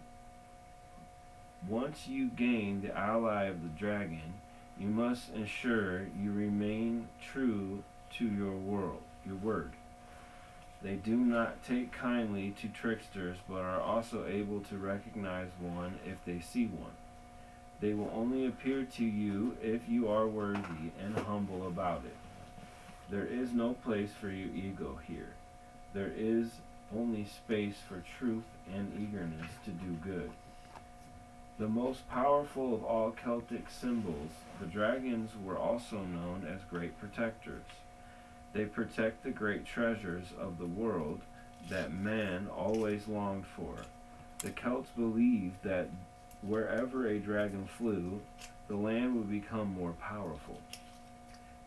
[1.67, 4.35] Once you gain the ally of the dragon,
[4.79, 7.83] you must ensure you remain true
[8.17, 9.71] to your world, your word.
[10.81, 16.23] They do not take kindly to tricksters, but are also able to recognize one if
[16.25, 16.91] they see one.
[17.79, 22.15] They will only appear to you if you are worthy and humble about it.
[23.09, 25.33] There is no place for your ego here.
[25.93, 26.47] There is
[26.95, 30.31] only space for truth and eagerness to do good.
[31.59, 37.65] The most powerful of all Celtic symbols, the dragons were also known as great protectors.
[38.57, 41.21] They protect the great treasures of the world
[41.69, 43.75] that man always longed for.
[44.39, 45.89] The Celts believed that
[46.41, 48.19] wherever a dragon flew,
[48.67, 50.59] the land would become more powerful.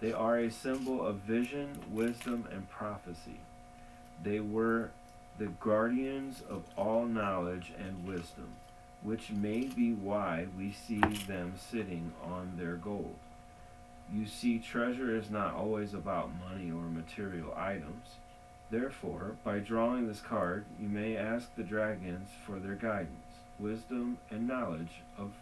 [0.01, 3.39] They are a symbol of vision, wisdom, and prophecy.
[4.25, 4.91] They were
[5.39, 8.49] the guardians of all knowledge and wisdom,
[9.05, 10.99] which may be why we see
[11.29, 13.15] them sitting on their gold.
[14.13, 18.17] You see, treasure is not always about money or material items.
[18.71, 23.11] Therefore, by drawing this card, you may ask the dragons for their guidance,
[23.59, 25.33] wisdom, and knowledge of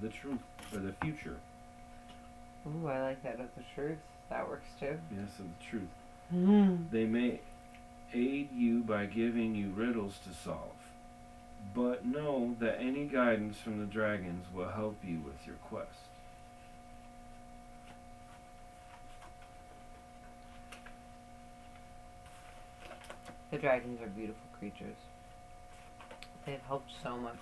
[0.00, 1.36] the truth for the future.
[2.66, 3.98] Ooh, I like that of the truth.
[4.30, 4.98] That works too.
[5.10, 5.88] Yes, of the truth.
[6.34, 6.90] Mm.
[6.90, 7.40] They may
[8.12, 10.70] aid you by giving you riddles to solve.
[11.74, 16.13] But know that any guidance from the dragons will help you with your quest.
[23.54, 24.96] The dragons are beautiful creatures.
[26.44, 27.36] They've helped so much.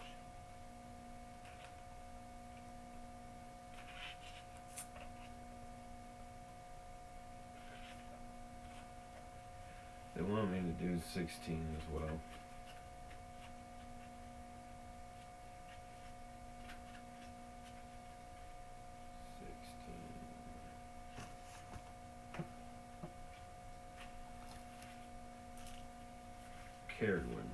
[10.15, 12.11] They want me to do 16 as well.
[27.03, 27.49] Cerridwen.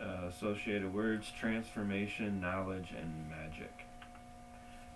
[0.00, 3.72] Uh, associated words transformation, knowledge, and magic.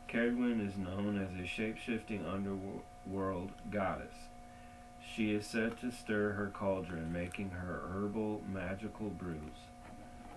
[0.09, 4.15] Cerridwen is known as a shape-shifting underworld goddess.
[5.15, 9.67] She is said to stir her cauldron, making her herbal magical brews.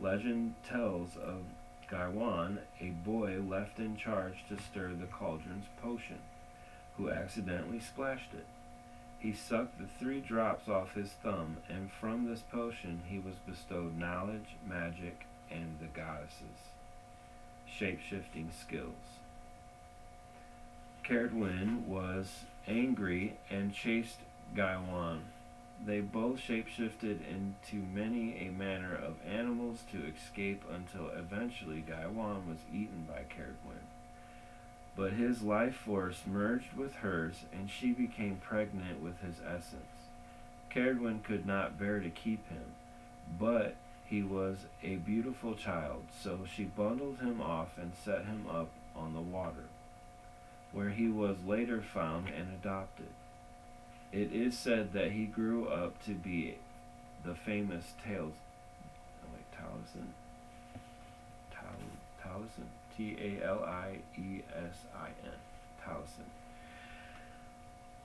[0.01, 1.43] Legend tells of
[1.91, 6.19] Gwion, a boy left in charge to stir the cauldron's potion,
[6.97, 8.45] who accidentally splashed it.
[9.19, 13.97] He sucked the three drops off his thumb, and from this potion he was bestowed
[13.97, 16.71] knowledge, magic, and the goddesses'
[17.67, 19.19] shape-shifting skills.
[21.03, 24.19] Cerridwen was angry and chased
[24.55, 25.21] Gwion.
[25.85, 32.59] They both shapeshifted into many a manner of animals to escape until eventually Gwion was
[32.71, 33.83] eaten by Cerridwen.
[34.99, 40.09] But his life force merged with hers, and she became pregnant with his essence.
[40.69, 42.65] Cerridwen could not bear to keep him,
[43.39, 43.75] but
[44.05, 49.13] he was a beautiful child, so she bundled him off and set him up on
[49.13, 49.69] the water,
[50.73, 53.13] where he was later found and adopted.
[54.11, 56.57] It is said that he grew up to be
[57.23, 58.33] the famous Tales,
[59.23, 60.09] oh wait, Taliesin,
[61.51, 61.71] Tal,
[62.21, 62.67] Taliesin,
[62.99, 65.31] T A L I E S I N,
[65.81, 66.27] Taliesin.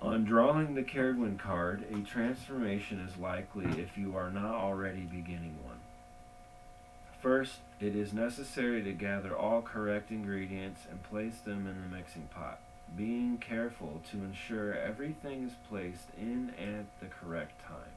[0.00, 5.56] On drawing the Cerridwen card, a transformation is likely if you are not already beginning
[5.64, 5.80] one.
[7.20, 12.28] First, it is necessary to gather all correct ingredients and place them in the mixing
[12.32, 12.60] pot,
[12.96, 17.96] being careful to ensure everything is placed in at the correct time,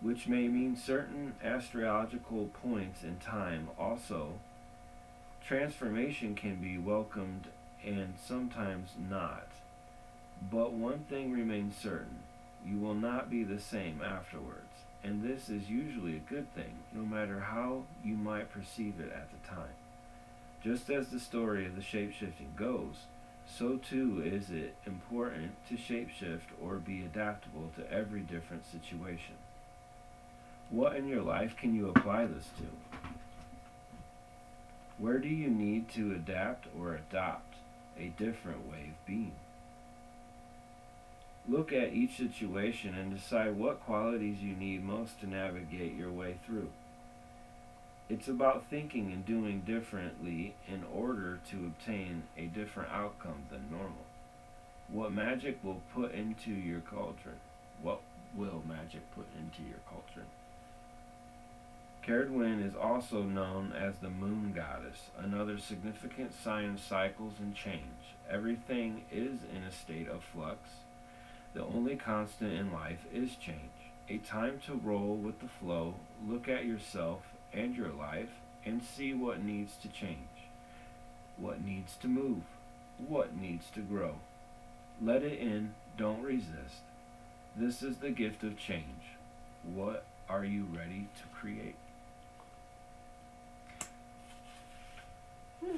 [0.00, 3.68] which may mean certain astrological points in time.
[3.78, 4.38] Also,
[5.46, 7.48] transformation can be welcomed
[7.84, 9.48] and sometimes not.
[10.50, 12.20] But one thing remains certain
[12.64, 14.70] you will not be the same afterwards
[15.02, 19.28] and this is usually a good thing, no matter how you might perceive it at
[19.30, 19.74] the time.
[20.62, 23.06] Just as the story of the shapeshifting goes,
[23.46, 29.34] so too is it important to shapeshift or be adaptable to every different situation.
[30.68, 32.89] What in your life can you apply this to?
[35.00, 37.54] Where do you need to adapt or adopt
[37.98, 39.32] a different way of being?
[41.48, 46.38] Look at each situation and decide what qualities you need most to navigate your way
[46.44, 46.68] through.
[48.10, 54.04] It's about thinking and doing differently in order to obtain a different outcome than normal.
[54.88, 57.40] What magic will put into your cauldron?
[57.80, 58.02] What
[58.36, 60.26] will magic put into your cauldron?
[62.06, 68.16] Cerridwen is also known as the moon goddess, another significant sign of cycles and change.
[68.28, 70.58] Everything is in a state of flux
[71.52, 73.58] the only constant in life is change.
[74.08, 75.94] A time to roll with the flow,
[76.26, 77.22] look at yourself
[77.52, 78.30] and your life,
[78.64, 80.16] and see what needs to change,
[81.36, 82.42] what needs to move,
[82.98, 84.14] what needs to grow.
[85.02, 86.82] Let it in, don't resist.
[87.56, 89.16] This is the gift of change.
[89.74, 91.76] What are you ready to create?
[95.60, 95.76] Hmm.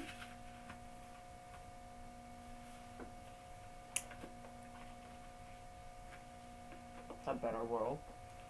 [7.27, 7.99] a better world,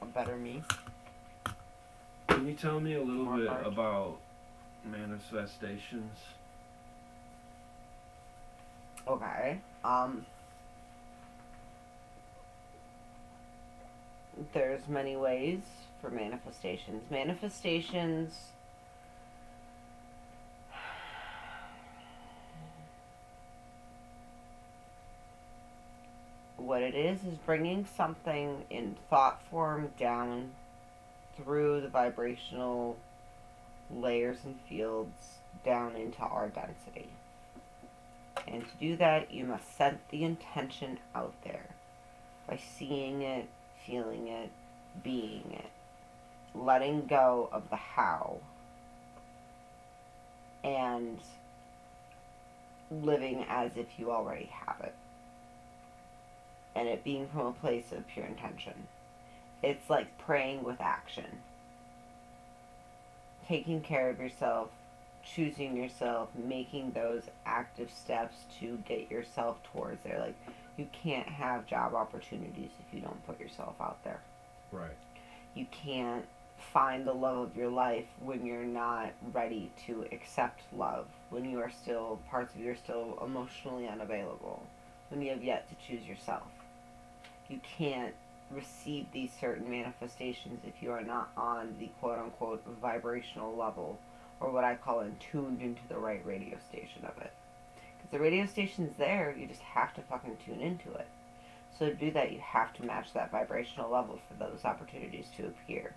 [0.01, 0.63] a better me.
[2.29, 3.67] Can you tell me a little More bit art.
[3.67, 4.19] about
[4.85, 6.17] manifestations?
[9.07, 9.59] Okay.
[9.85, 10.25] Um.
[14.55, 15.61] There's many ways
[16.01, 17.03] for manifestations.
[17.11, 18.33] Manifestations.
[26.63, 30.53] What it is is bringing something in thought form down
[31.37, 32.97] through the vibrational
[33.91, 37.09] layers and fields down into our density.
[38.47, 41.67] And to do that, you must set the intention out there
[42.47, 43.49] by seeing it,
[43.85, 44.51] feeling it,
[45.03, 45.71] being it,
[46.55, 48.39] letting go of the how,
[50.63, 51.19] and
[52.89, 54.95] living as if you already have it.
[56.75, 58.75] And it being from a place of pure intention.
[59.63, 61.41] It's like praying with action.
[63.47, 64.71] Taking care of yourself,
[65.25, 70.19] choosing yourself, making those active steps to get yourself towards there.
[70.19, 70.37] Like,
[70.77, 74.21] you can't have job opportunities if you don't put yourself out there.
[74.71, 74.97] Right.
[75.55, 76.25] You can't
[76.73, 81.59] find the love of your life when you're not ready to accept love, when you
[81.61, 84.65] are still, parts of you are still emotionally unavailable,
[85.11, 86.45] when you have yet to choose yourself.
[87.53, 88.15] You can't
[88.51, 93.99] receive these certain manifestations if you are not on the quote unquote vibrational level
[94.41, 97.31] or what I call in tuned into the right radio station of it.
[97.75, 101.07] Because the radio station's there, you just have to fucking tune into it.
[101.79, 105.49] So to do that, you have to match that vibrational level for those opportunities to
[105.49, 105.95] appear.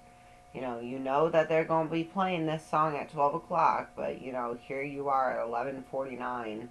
[0.54, 3.92] You know, you know that they're going to be playing this song at 12 o'clock,
[3.96, 6.68] but, you know, here you are at 11.49.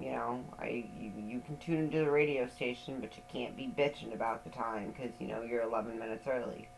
[0.00, 3.72] You know, I you, you can tune into the radio station, but you can't be
[3.76, 6.68] bitching about the time because, you know, you're 11 minutes early.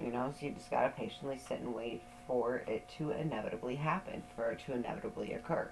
[0.00, 3.76] You know, so you just got to patiently sit and wait for it to inevitably
[3.76, 5.68] happen, for it to inevitably occur.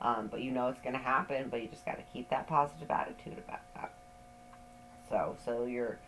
[0.00, 2.90] Um, but you know it's to happen, but you just got to keep that positive
[2.90, 3.92] attitude about that.
[5.08, 5.98] So, so you're,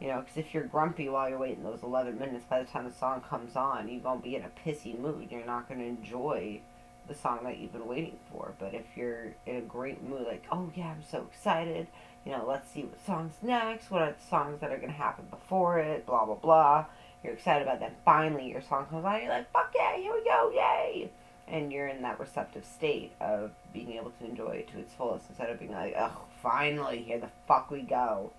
[0.00, 2.84] you know, because if you're grumpy while you're waiting those 11 minutes, by the time
[2.84, 5.28] the song comes on, you're to be in a pissy mood.
[5.30, 6.60] You're not to enjoy
[7.08, 8.54] the song that you've been waiting for.
[8.58, 11.86] But if you're in a great mood, like, oh yeah, I'm so excited,
[12.24, 14.96] you know, let's see what song's next, what are the songs that are going to
[14.96, 16.86] happen before it, blah, blah, blah.
[17.22, 17.96] You're excited about that.
[18.04, 21.10] Finally, your song comes on, you're like, fuck yeah, here we go, yay!
[21.48, 25.28] And you're in that receptive state of being able to enjoy it to its fullest
[25.28, 28.30] instead of being like, oh, finally, here the fuck we go.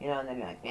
[0.00, 0.62] You know, and then you're like,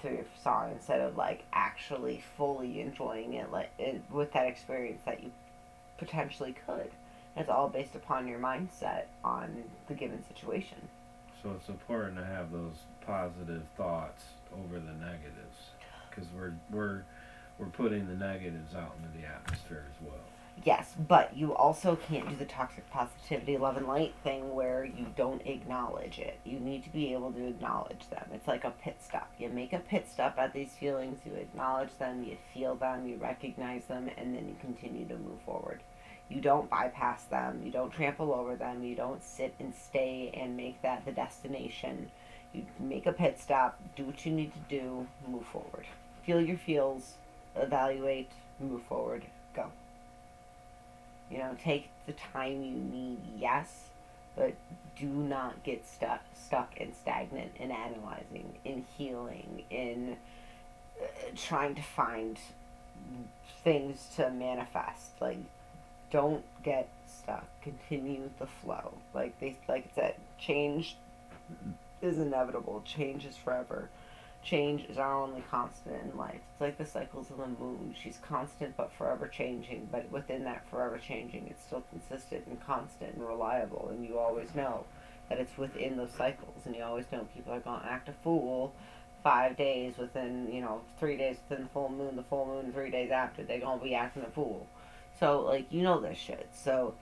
[0.00, 5.00] through your song instead of like actually fully enjoying it like it, with that experience
[5.04, 5.30] that you
[6.02, 6.90] potentially could.
[7.36, 10.78] It's all based upon your mindset on the given situation.
[11.42, 12.74] So it's important to have those
[13.06, 15.58] positive thoughts over the negatives,
[16.10, 17.02] because we're we're
[17.58, 20.20] we're putting the negatives out into the atmosphere as well.
[20.64, 25.06] Yes, but you also can't do the toxic positivity, love and light thing where you
[25.16, 26.38] don't acknowledge it.
[26.44, 28.26] You need to be able to acknowledge them.
[28.34, 29.32] It's like a pit stop.
[29.38, 33.16] You make a pit stop at these feelings, you acknowledge them, you feel them, you
[33.16, 35.80] recognize them, and then you continue to move forward.
[36.28, 40.56] You don't bypass them, you don't trample over them, you don't sit and stay and
[40.56, 42.10] make that the destination.
[42.52, 45.86] You make a pit stop, do what you need to do, move forward.
[46.24, 47.14] Feel your feels,
[47.56, 49.70] evaluate, move forward, go.
[51.30, 53.88] You know, take the time you need, yes,
[54.36, 54.54] but
[54.98, 60.16] do not get stuck stuck and stagnant in analyzing, in healing, in
[61.00, 61.06] uh,
[61.36, 62.38] trying to find
[63.64, 65.20] things to manifest.
[65.20, 65.38] Like,
[66.12, 67.44] don't get stuck.
[67.62, 68.94] Continue the flow.
[69.12, 70.96] Like they, like I said, change
[72.00, 72.82] is inevitable.
[72.86, 73.88] Change is forever
[74.42, 76.40] change is our only constant in life.
[76.52, 77.94] It's like the cycles of the moon.
[78.00, 83.14] She's constant but forever changing, but within that forever changing, it's still consistent and constant
[83.14, 84.84] and reliable, and you always know
[85.28, 88.12] that it's within those cycles, and you always know people are going to act a
[88.24, 88.74] fool
[89.22, 92.90] five days within, you know, three days within the full moon, the full moon three
[92.90, 94.66] days after, they're going to be acting a fool.
[95.22, 96.48] So, like, you know this shit.
[96.52, 96.94] So,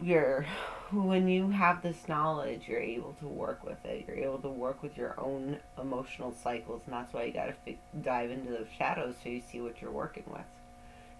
[0.00, 0.46] you're
[0.92, 4.04] when you have this knowledge you're able to work with it.
[4.06, 7.74] You're able to work with your own emotional cycles and that's why you got to
[8.00, 10.46] dive into the shadows so you see what you're working with.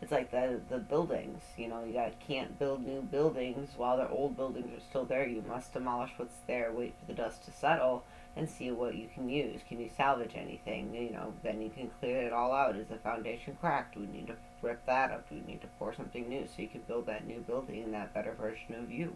[0.01, 3.71] It's like the the buildings you know you got can't build new buildings.
[3.77, 7.21] While the old buildings are still there you must demolish what's there wait for the
[7.21, 8.05] dust to settle
[8.37, 11.91] and see what you can use can you salvage anything you know then you can
[12.01, 15.27] clear it all out is the foundation cracked we need to rip that up.
[15.31, 18.15] We need to pour something new so you can build that new building and that
[18.15, 19.15] better version of you.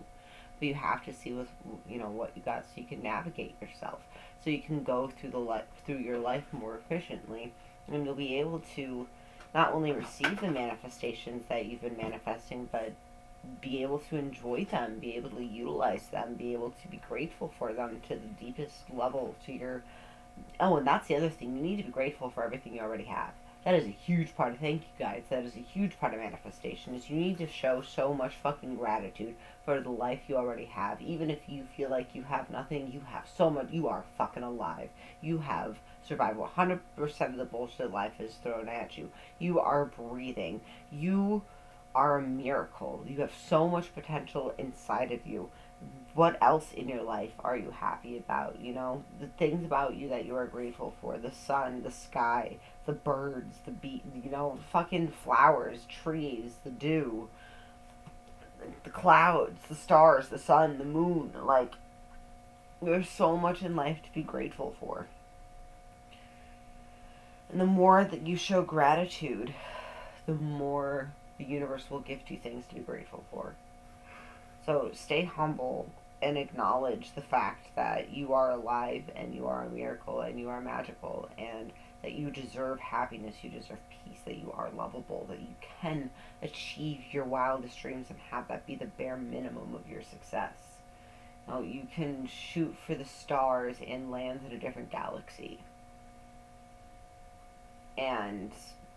[0.58, 1.48] But you have to see with
[1.88, 4.00] you know what you got so you can navigate yourself.
[4.44, 7.52] So you can go through the life through your life more efficiently
[7.88, 9.06] and you'll be able to
[9.54, 12.92] not only receive the manifestations that you've been manifesting, but
[13.61, 17.53] be able to enjoy them, be able to utilize them, be able to be grateful
[17.59, 19.82] for them to the deepest level to your
[20.61, 21.57] Oh, and that's the other thing.
[21.57, 23.32] You need to be grateful for everything you already have.
[23.64, 25.24] That is a huge part of thank you guys.
[25.30, 26.95] That is a huge part of manifestation.
[26.95, 29.34] Is you need to show so much fucking gratitude
[29.64, 31.03] for the life you already have.
[31.03, 33.70] Even if you feel like you have nothing, you have so much.
[33.70, 34.91] You are fucking alive.
[35.20, 36.80] You have survived 100%
[37.20, 39.11] of the bullshit life has thrown at you.
[39.39, 40.61] You are breathing.
[40.91, 41.43] You
[41.95, 43.05] are a miracle.
[43.07, 45.51] You have so much potential inside of you
[46.14, 48.59] what else in your life are you happy about?
[48.61, 52.57] You know, the things about you that you are grateful for the sun, the sky,
[52.86, 57.28] the birds, the beat, you know, fucking flowers, trees, the dew,
[58.82, 61.32] the clouds, the stars, the sun, the moon.
[61.45, 61.74] Like,
[62.82, 65.07] there's so much in life to be grateful for.
[67.51, 69.55] And the more that you show gratitude,
[70.26, 73.55] the more the universe will gift you things to be grateful for.
[74.66, 75.89] So stay humble
[76.20, 80.49] and acknowledge the fact that you are alive and you are a miracle and you
[80.49, 81.72] are magical and
[82.03, 86.11] that you deserve happiness, you deserve peace, that you are lovable, that you can
[86.43, 90.55] achieve your wildest dreams and have that be the bare minimum of your success.
[91.49, 95.59] Know, you can shoot for the stars and land in a different galaxy.
[97.97, 98.53] And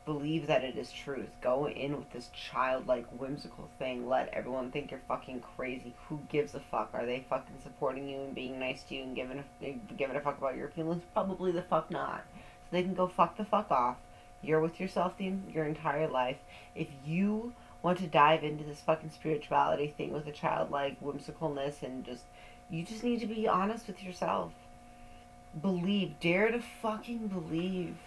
[0.05, 1.29] believe that it is truth.
[1.41, 4.07] Go in with this childlike, whimsical thing.
[4.07, 5.93] Let everyone think you're fucking crazy.
[6.09, 6.89] Who gives a fuck?
[6.93, 10.21] Are they fucking supporting you and being nice to you and giving a, giving a
[10.21, 11.03] fuck about your feelings?
[11.13, 12.25] Probably the fuck not.
[12.33, 13.97] So they can go fuck the fuck off.
[14.41, 16.37] You're with yourself the, your entire life.
[16.75, 22.03] If you want to dive into this fucking spirituality thing with a childlike whimsicalness and
[22.03, 22.23] just,
[22.69, 24.51] you just need to be honest with yourself.
[25.61, 26.19] Believe.
[26.19, 27.97] Dare to fucking believe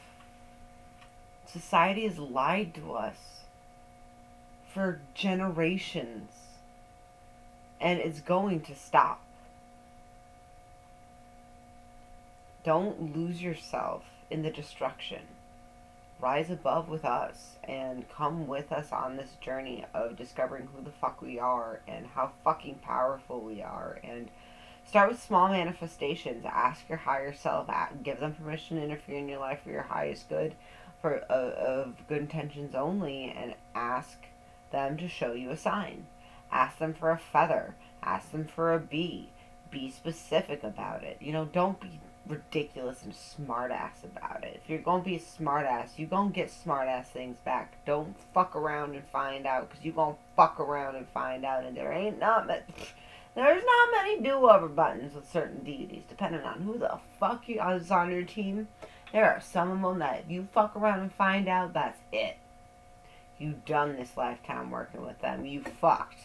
[1.47, 3.45] Society has lied to us
[4.73, 6.31] for generations.
[7.81, 9.21] And it's going to stop.
[12.65, 15.23] Don't lose yourself in the destruction.
[16.21, 20.91] rise above with us and come with us on this journey of discovering who the
[20.91, 24.31] fuck we are and how fucking powerful we are and
[24.87, 27.69] start with small manifestations ask your higher self
[28.03, 30.55] give them permission to interfere in your life for your highest good
[31.05, 34.17] for uh, of good intentions only and ask
[34.73, 36.07] them to show you a sign
[36.51, 39.29] ask them for a feather ask them for a bee
[39.71, 44.59] be specific about it you know don't be ridiculous and smartass about it.
[44.63, 47.85] If you're gonna be a smartass, you're gonna get smartass things back.
[47.85, 51.77] Don't fuck around and find out, cause you're gonna fuck around and find out, and
[51.77, 52.63] there ain't not much.
[53.35, 57.91] There's not many do-over buttons with certain deities, depending on who the fuck you is
[57.91, 58.69] on your team.
[59.15, 62.37] There are some of them that if you fuck around and find out, that's it.
[63.39, 65.47] You done this lifetime working with them.
[65.47, 66.19] You fucked.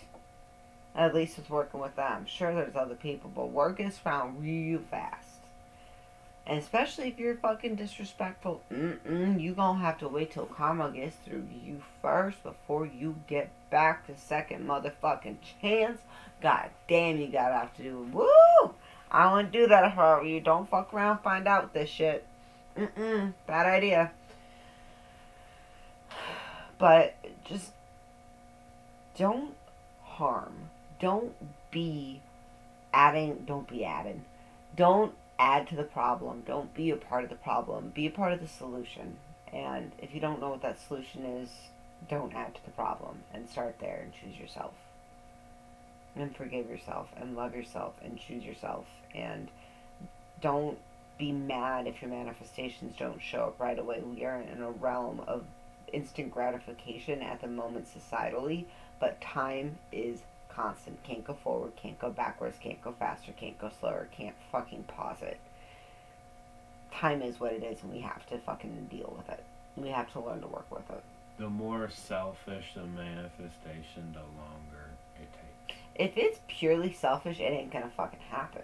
[0.95, 2.25] At least it's working with them.
[2.25, 5.35] Sure, there's other people, but work is found real fast.
[6.47, 11.15] And especially if you're fucking disrespectful, mm-mm, you gonna have to wait till karma gets
[11.17, 16.01] through you first before you get back the second motherfucking chance.
[16.41, 18.73] God damn, you got out to do Woo!
[19.11, 20.41] I wouldn't do that if I were you.
[20.41, 22.25] Don't fuck around find out this shit.
[22.79, 24.11] Mm-mm, bad idea.
[26.77, 27.71] But just
[29.17, 29.53] don't
[30.03, 30.69] harm.
[31.01, 31.33] Don't
[31.71, 32.21] be
[32.93, 34.23] adding, don't be adding.
[34.77, 36.43] Don't add to the problem.
[36.47, 37.91] Don't be a part of the problem.
[37.93, 39.17] Be a part of the solution.
[39.51, 41.49] And if you don't know what that solution is,
[42.09, 44.73] don't add to the problem and start there and choose yourself.
[46.15, 48.85] And forgive yourself and love yourself and choose yourself.
[49.13, 49.49] And
[50.41, 50.77] don't
[51.19, 54.01] be mad if your manifestations don't show up right away.
[54.01, 55.43] We are in a realm of
[55.93, 58.65] instant gratification at the moment societally,
[58.99, 61.03] but time is constant.
[61.03, 65.21] Can't go forward, can't go backwards, can't go faster, can't go slower, can't fucking pause
[65.21, 65.39] it.
[66.91, 69.43] Time is what it is, and we have to fucking deal with it.
[69.75, 71.03] We have to learn to work with it.
[71.37, 74.89] The more selfish the manifestation, the longer
[75.21, 75.79] it takes.
[75.95, 78.63] If it's purely selfish, it ain't gonna fucking happen.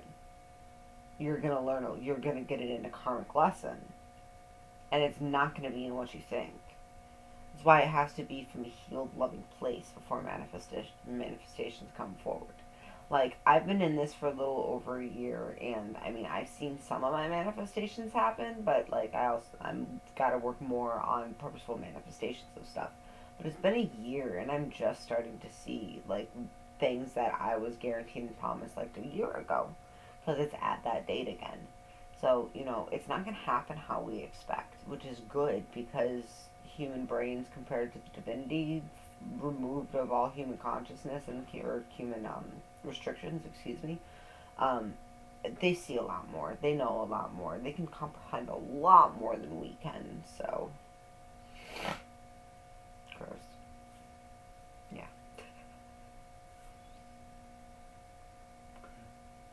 [1.17, 3.77] You're gonna learn, you're gonna get it in a karmic lesson.
[4.91, 6.53] And it's not gonna be in what you think.
[7.53, 12.15] That's why it has to be from a healed, loving place before manifestation, manifestations come
[12.23, 12.53] forward.
[13.09, 16.49] Like, I've been in this for a little over a year, and I mean, I've
[16.49, 21.35] seen some of my manifestations happen, but like, I also, I'm gotta work more on
[21.35, 22.89] purposeful manifestations of stuff.
[23.37, 26.29] But it's been a year, and I'm just starting to see, like,
[26.79, 29.69] things that I was guaranteed and promised, like, a year ago.
[30.25, 31.59] Because it's at that date again.
[32.19, 36.23] So, you know, it's not going to happen how we expect, which is good because
[36.63, 38.81] human brains compared to the divinity
[39.39, 42.45] removed of all human consciousness and or human um,
[42.83, 43.97] restrictions, excuse me,
[44.59, 44.93] um,
[45.61, 46.57] they see a lot more.
[46.61, 47.59] They know a lot more.
[47.61, 50.23] They can comprehend a lot more than we can.
[50.37, 50.71] So,
[53.17, 53.29] gross.
[54.91, 55.05] Yeah.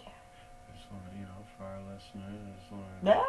[0.01, 0.09] Yeah.
[0.09, 3.25] I just want to, you know, for our listeners, I just want to.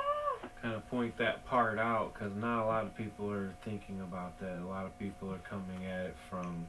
[0.61, 4.39] Kind of point that part out because not a lot of people are thinking about
[4.39, 4.59] that.
[4.59, 6.67] A lot of people are coming at it from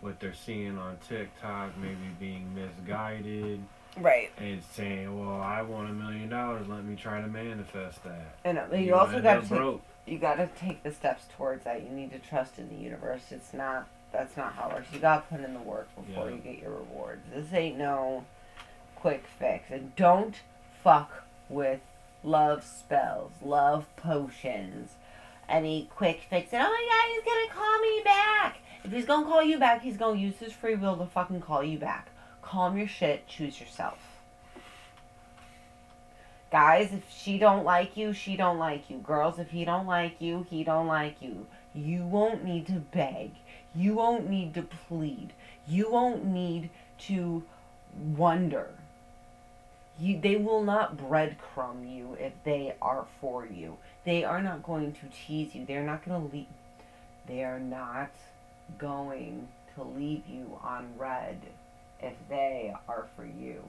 [0.00, 3.60] what they're seeing on TikTok, maybe being misguided.
[3.98, 4.30] Right.
[4.38, 6.66] And saying, "Well, I want a million dollars.
[6.68, 10.36] Let me try to manifest that." And you, you also got to take, you got
[10.36, 11.82] to take the steps towards that.
[11.82, 13.22] You need to trust in the universe.
[13.30, 14.88] It's not that's not how it works.
[14.92, 16.36] You got to put in the work before yeah.
[16.36, 17.22] you get your rewards.
[17.34, 18.24] This ain't no
[19.06, 19.70] quick fix.
[19.70, 20.34] And don't
[20.82, 21.78] fuck with
[22.24, 24.94] love spells, love potions,
[25.48, 26.52] any quick fix.
[26.52, 28.58] And oh my god, he's gonna call me back.
[28.82, 31.62] If he's gonna call you back, he's gonna use his free will to fucking call
[31.62, 32.08] you back.
[32.42, 33.96] Calm your shit, choose yourself.
[36.50, 38.98] Guys, if she don't like you, she don't like you.
[38.98, 41.46] Girls, if he don't like you, he don't like you.
[41.74, 43.30] You won't need to beg.
[43.72, 45.32] You won't need to plead.
[45.68, 46.70] You won't need
[47.06, 47.44] to
[47.96, 48.75] wonder
[49.98, 53.76] you, they will not breadcrumb you if they are for you.
[54.04, 55.64] They are not going to tease you.
[55.64, 56.46] They're not going to leave.
[57.26, 58.10] They are not
[58.78, 61.40] going to leave you on red
[62.00, 63.62] if they are for you.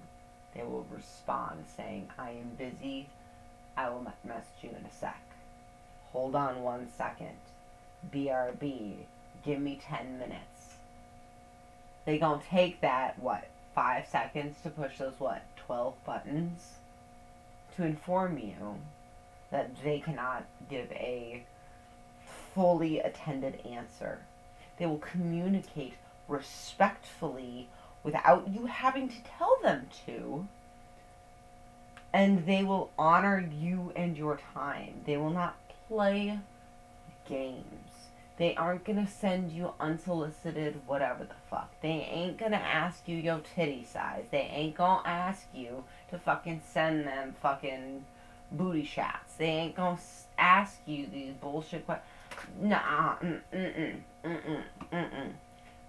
[0.53, 3.09] They will respond saying, I am busy.
[3.75, 5.21] I will message you in a sec.
[6.11, 7.37] Hold on one second.
[8.11, 8.95] BRB.
[9.43, 10.75] Give me 10 minutes.
[12.05, 13.47] They gonna take that, what,
[13.77, 16.77] five seconds to push those, what, 12 buttons
[17.75, 18.75] to inform you
[19.51, 21.43] that they cannot give a
[22.55, 24.17] fully attended answer.
[24.79, 25.93] They will communicate
[26.27, 27.69] respectfully
[28.03, 30.47] without you having to tell them to.
[32.11, 35.01] And they will honor you and your time.
[35.05, 35.55] They will not
[35.87, 36.39] play
[37.29, 37.86] games.
[38.37, 41.73] They aren't gonna send you unsolicited whatever the fuck.
[41.81, 44.25] They ain't gonna ask you your titty size.
[44.29, 48.05] They ain't gonna ask you to fucking send them fucking
[48.51, 49.33] booty shots.
[49.35, 49.99] They ain't gonna
[50.37, 52.07] ask you these bullshit questions.
[52.61, 54.63] Nah, mm, mm, mm, mm, mm,
[54.93, 55.31] mm, mm.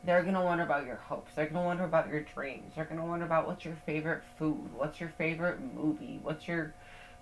[0.05, 1.35] They're gonna wonder about your hopes.
[1.35, 2.73] They're gonna wonder about your dreams.
[2.75, 6.73] They're gonna wonder about what's your favorite food, what's your favorite movie, what's your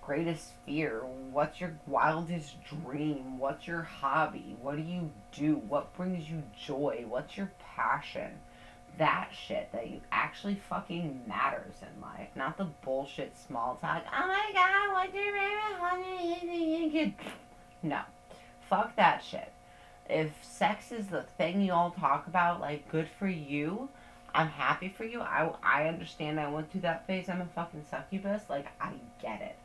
[0.07, 1.03] greatest fear,
[1.33, 7.05] what's your wildest dream, what's your hobby, what do you do, what brings you joy,
[7.09, 8.31] what's your passion.
[8.99, 14.05] That shit that you actually fucking matters in life, not the bullshit small talk.
[14.07, 17.15] Oh my god, what's your favorite hobby?
[17.83, 18.01] No,
[18.69, 19.53] fuck that shit
[20.09, 23.89] if sex is the thing you all talk about, like good for you,
[24.37, 25.21] I'm happy for you.
[25.21, 27.29] I, I understand I went through that phase.
[27.29, 28.43] I'm a fucking succubus.
[28.51, 29.57] Like, I get it.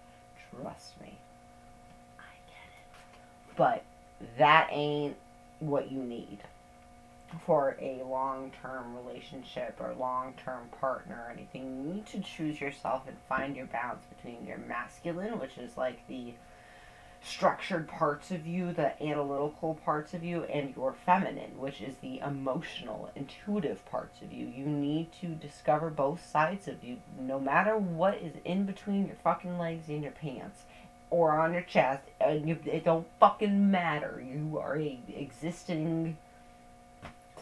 [0.59, 1.17] Trust me.
[2.19, 3.55] I get it.
[3.55, 3.83] But
[4.37, 5.15] that ain't
[5.59, 6.39] what you need
[7.45, 11.63] for a long term relationship or long term partner or anything.
[11.63, 16.05] You need to choose yourself and find your balance between your masculine, which is like
[16.07, 16.33] the
[17.23, 22.19] structured parts of you, the analytical parts of you, and your feminine, which is the
[22.19, 24.47] emotional, intuitive parts of you.
[24.47, 29.17] You need to discover both sides of you, no matter what is in between your
[29.23, 30.63] fucking legs and your pants.
[31.11, 34.23] Or on your chest, and you, it don't fucking matter.
[34.25, 36.17] You are a existing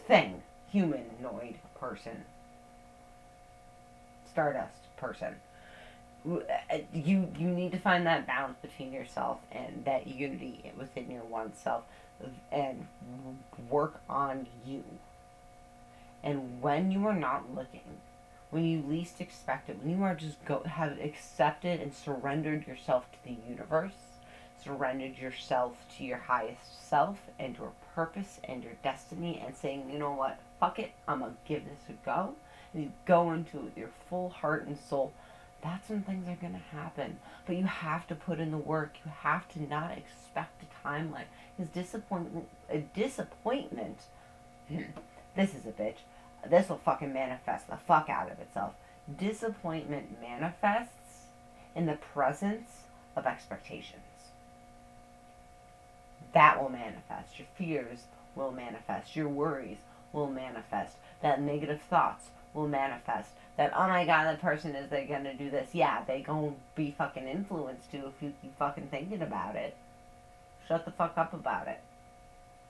[0.08, 2.24] thing, humanoid person,
[4.28, 5.36] stardust person
[6.24, 11.52] you you need to find that balance between yourself and that unity within your one
[11.54, 11.84] self
[12.52, 12.86] and
[13.68, 14.84] work on you.
[16.22, 17.80] And when you are not looking
[18.50, 23.06] when you least expect it when you are just go have accepted and surrendered yourself
[23.12, 23.92] to the universe
[24.62, 29.98] surrendered yourself to your highest self and your purpose and your destiny and saying you
[29.98, 30.38] know what?
[30.58, 30.92] Fuck it.
[31.08, 32.34] I'm gonna give this a go.
[32.72, 35.12] And you go into it with your full heart and soul
[35.62, 37.18] that's when things are going to happen.
[37.46, 38.96] But you have to put in the work.
[39.04, 41.24] You have to not expect a timeline.
[41.56, 43.98] Because disappointment, a disappointment,
[45.36, 45.96] this is a bitch.
[46.48, 48.74] This will fucking manifest the fuck out of itself.
[49.18, 51.26] Disappointment manifests
[51.74, 52.70] in the presence
[53.16, 54.00] of expectations.
[56.32, 57.38] That will manifest.
[57.38, 58.04] Your fears
[58.34, 59.16] will manifest.
[59.16, 59.78] Your worries
[60.12, 60.96] will manifest.
[61.22, 63.30] That negative thoughts will manifest.
[63.56, 65.70] That oh my god that person is they gonna do this.
[65.72, 69.76] Yeah they gonna be fucking influenced to if you keep fucking thinking about it.
[70.68, 71.80] Shut the fuck up about it.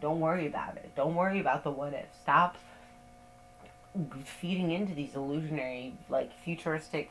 [0.00, 0.90] Don't worry about it.
[0.96, 2.06] Don't worry about the what if.
[2.22, 2.56] Stop
[4.24, 7.10] feeding into these illusionary like futuristic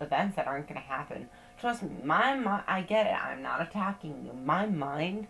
[0.00, 1.28] events that aren't gonna happen.
[1.60, 3.14] Trust me my mind i get it.
[3.14, 4.32] I'm not attacking you.
[4.44, 5.28] My mind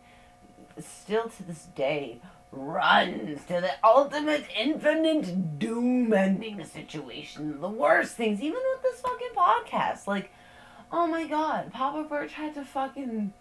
[0.79, 2.21] still to this day
[2.53, 7.61] runs to the ultimate infinite doom ending situation.
[7.61, 10.07] The worst things, even with this fucking podcast.
[10.07, 10.31] Like,
[10.93, 13.33] oh my god, Papa Birch had to fucking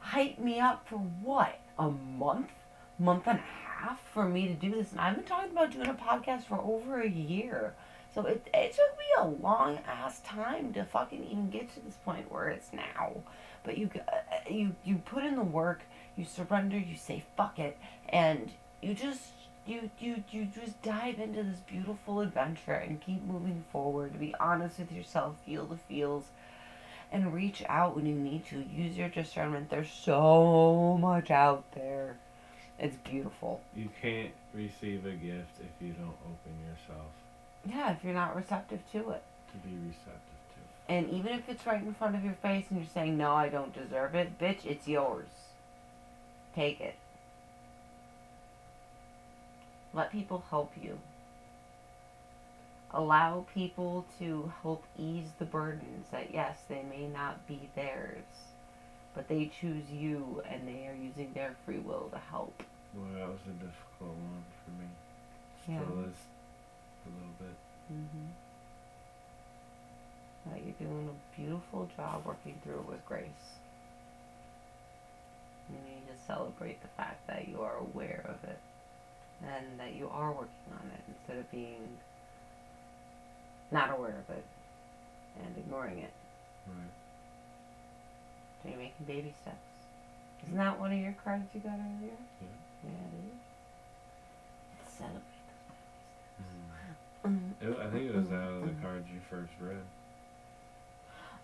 [0.00, 1.60] hype me up for what?
[1.78, 2.50] A month?
[2.98, 4.92] Month and a half for me to do this.
[4.92, 7.74] And I've been talking about doing a podcast for over a year.
[8.14, 11.96] So it, it took me a long ass time to fucking even get to this
[12.04, 13.22] point where it's now.
[13.62, 15.82] But you uh, you you put in the work,
[16.16, 18.50] you surrender, you say fuck it, and
[18.80, 19.32] you just
[19.66, 24.12] you you you just dive into this beautiful adventure and keep moving forward.
[24.12, 26.24] To be honest with yourself, feel the feels,
[27.12, 28.64] and reach out when you need to.
[28.74, 29.70] Use your discernment.
[29.70, 32.16] There's so much out there.
[32.78, 33.60] It's beautiful.
[33.74, 37.10] You can't receive a gift if you don't open yourself.
[37.64, 39.22] Yeah, if you're not receptive to it.
[39.52, 40.92] To be receptive to.
[40.92, 43.48] And even if it's right in front of your face and you're saying, no, I
[43.48, 45.26] don't deserve it, bitch, it's yours.
[46.56, 46.96] Take it.
[49.92, 50.98] Let people help you.
[52.92, 58.24] Allow people to help ease the burdens that, yes, they may not be theirs,
[59.14, 62.62] but they choose you and they are using their free will to help.
[62.94, 64.88] Well, that was a difficult one for me.
[65.68, 65.82] Yeah.
[65.82, 66.16] Is
[67.04, 67.56] a little bit.
[67.92, 68.28] Mm-hmm.
[70.50, 73.58] That you're doing a beautiful job working through it with grace.
[75.66, 75.72] To
[76.26, 78.58] celebrate the fact that you are aware of it
[79.42, 81.88] and that you are working on it instead of being
[83.70, 84.44] not aware of it
[85.44, 86.12] and ignoring it.
[86.66, 86.76] Right.
[88.62, 89.56] So you're making baby steps.
[90.44, 92.16] Isn't that one of your cards you got earlier?
[92.40, 92.48] Yeah.
[92.84, 93.38] Yeah, it is.
[94.98, 95.22] Celebrate
[97.26, 97.50] Mm.
[97.60, 97.78] those baby steps.
[97.80, 99.76] It, I think it was out of the cards you first read.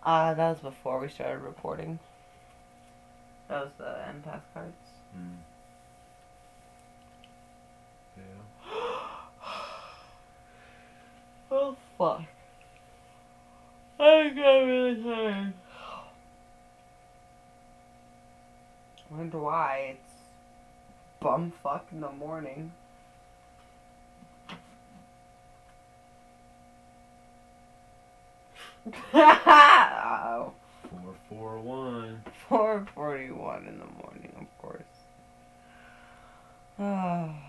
[0.04, 1.98] Uh, that was before we started recording.
[3.48, 4.72] That was the empath cards.
[5.16, 5.36] Mm.
[8.16, 8.22] Yeah.
[11.50, 12.22] oh fuck.
[14.00, 15.52] I got really tired.
[19.10, 20.14] Wonder why it's
[21.20, 22.72] bum fuck in the morning.
[29.14, 30.52] oh.
[31.38, 32.22] Four one.
[32.48, 34.82] Four forty one in the morning, of course.
[36.78, 37.34] Ah.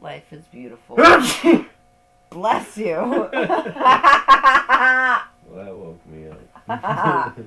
[0.00, 0.96] Life is beautiful.
[2.30, 3.28] Bless you.
[5.48, 7.38] Well, that woke me up.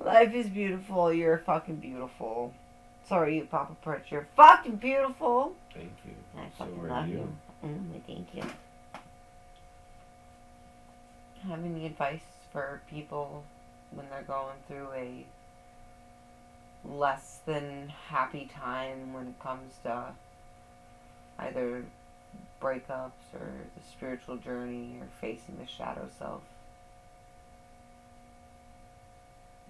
[0.00, 1.12] Life is beautiful.
[1.12, 2.54] You're fucking beautiful.
[3.06, 4.06] Sorry, you Papa Perch.
[4.10, 5.52] You're fucking beautiful.
[5.74, 6.12] Thank you.
[6.38, 7.14] I So fucking are love you.
[7.18, 7.36] you.
[7.64, 8.42] Mm, thank you.
[11.48, 12.20] Have any advice
[12.52, 13.44] for people
[13.90, 15.24] when they're going through a
[16.84, 20.12] less than happy time when it comes to
[21.38, 21.84] either
[22.60, 26.42] breakups or the spiritual journey or facing the shadow self?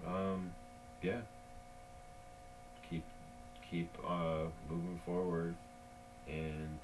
[0.06, 0.52] Um,
[1.02, 1.20] yeah.
[2.90, 3.04] Keep
[3.70, 5.54] keep uh moving forward
[6.28, 6.78] and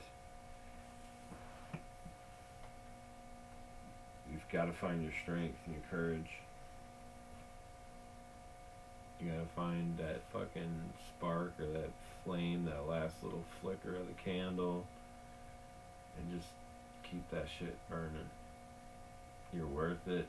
[4.32, 6.30] you've got to find your strength and your courage.
[9.20, 11.90] You gotta find that fucking spark or that
[12.24, 14.84] flame, that last little flicker of the candle,
[16.18, 16.50] and just
[17.08, 18.28] keep that shit burning.
[19.52, 20.26] You're worth it.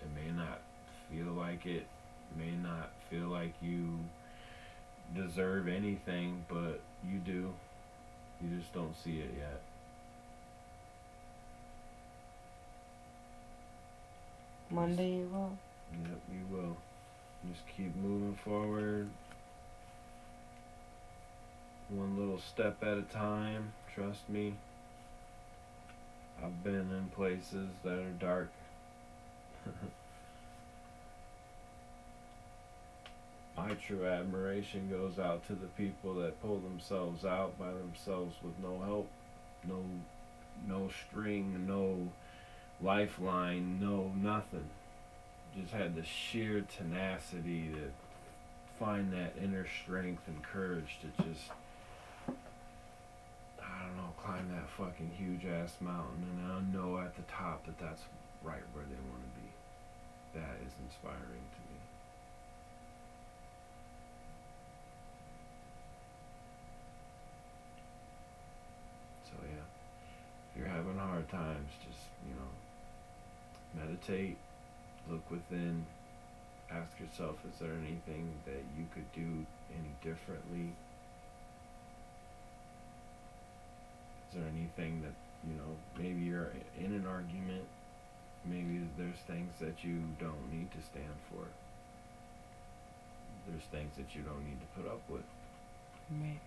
[0.00, 0.60] It may not
[1.10, 3.98] feel like it, it may not feel like you
[5.14, 7.52] deserve anything, but you do.
[8.40, 9.60] You just don't see it yet.
[14.78, 15.58] One day you will.
[15.90, 16.76] Yep, you will.
[17.50, 19.08] Just keep moving forward.
[21.88, 23.72] One little step at a time.
[23.92, 24.54] Trust me.
[26.40, 28.50] I've been in places that are dark.
[33.56, 38.56] My true admiration goes out to the people that pull themselves out by themselves with
[38.62, 39.08] no help,
[39.66, 39.82] no
[40.68, 42.12] no string, no
[42.80, 44.68] lifeline, no nothing
[45.56, 47.90] just had the sheer tenacity to
[48.78, 51.50] find that inner strength and courage to just
[52.28, 57.66] I don't know climb that fucking huge ass mountain and I know at the top
[57.66, 58.02] that that's
[58.42, 59.48] right where they want to be.
[60.34, 61.80] That is inspiring to me.
[69.24, 69.66] So yeah,
[70.52, 72.50] if you're having hard times, just you know,
[73.74, 74.36] meditate,
[75.08, 75.86] look within,
[76.70, 80.72] ask yourself, is there anything that you could do any differently?
[84.28, 85.14] Is there anything that,
[85.48, 87.64] you know, maybe you're in an argument,
[88.44, 91.44] maybe there's things that you don't need to stand for.
[93.48, 95.24] There's things that you don't need to put up with.
[96.10, 96.40] Right.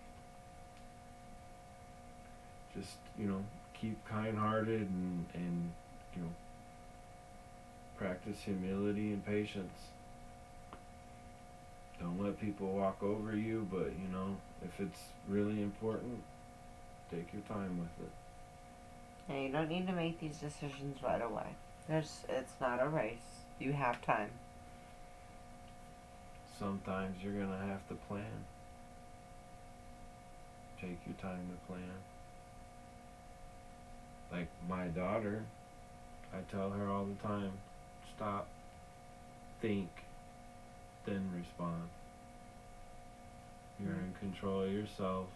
[2.76, 3.44] Just, you know,
[3.74, 5.72] keep kind hearted and, and,
[6.14, 6.28] you know,
[8.02, 9.78] practice humility and patience.
[12.00, 14.98] Don't let people walk over you, but you know, if it's
[15.28, 16.18] really important,
[17.12, 19.32] take your time with it.
[19.32, 21.46] And you don't need to make these decisions right away.
[21.88, 23.44] There's, it's not a race.
[23.60, 24.30] You have time.
[26.58, 28.24] Sometimes you're gonna have to plan.
[30.80, 31.82] Take your time to plan.
[34.32, 35.44] Like my daughter,
[36.34, 37.52] I tell her all the time,
[38.16, 38.48] stop,
[39.60, 39.88] think,
[41.06, 41.88] then respond.
[43.80, 45.26] You're in control of yourself.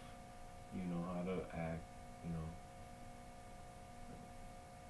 [0.74, 1.82] You know how to act,
[2.24, 2.48] you know.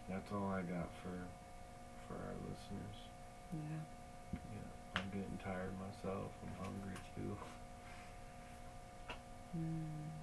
[0.08, 1.16] That's all I got for
[2.06, 2.98] for our listeners.
[3.52, 3.82] Yeah.
[4.32, 6.30] Yeah, I'm getting tired myself.
[6.42, 7.36] I'm hungry too.
[9.58, 10.16] Mm.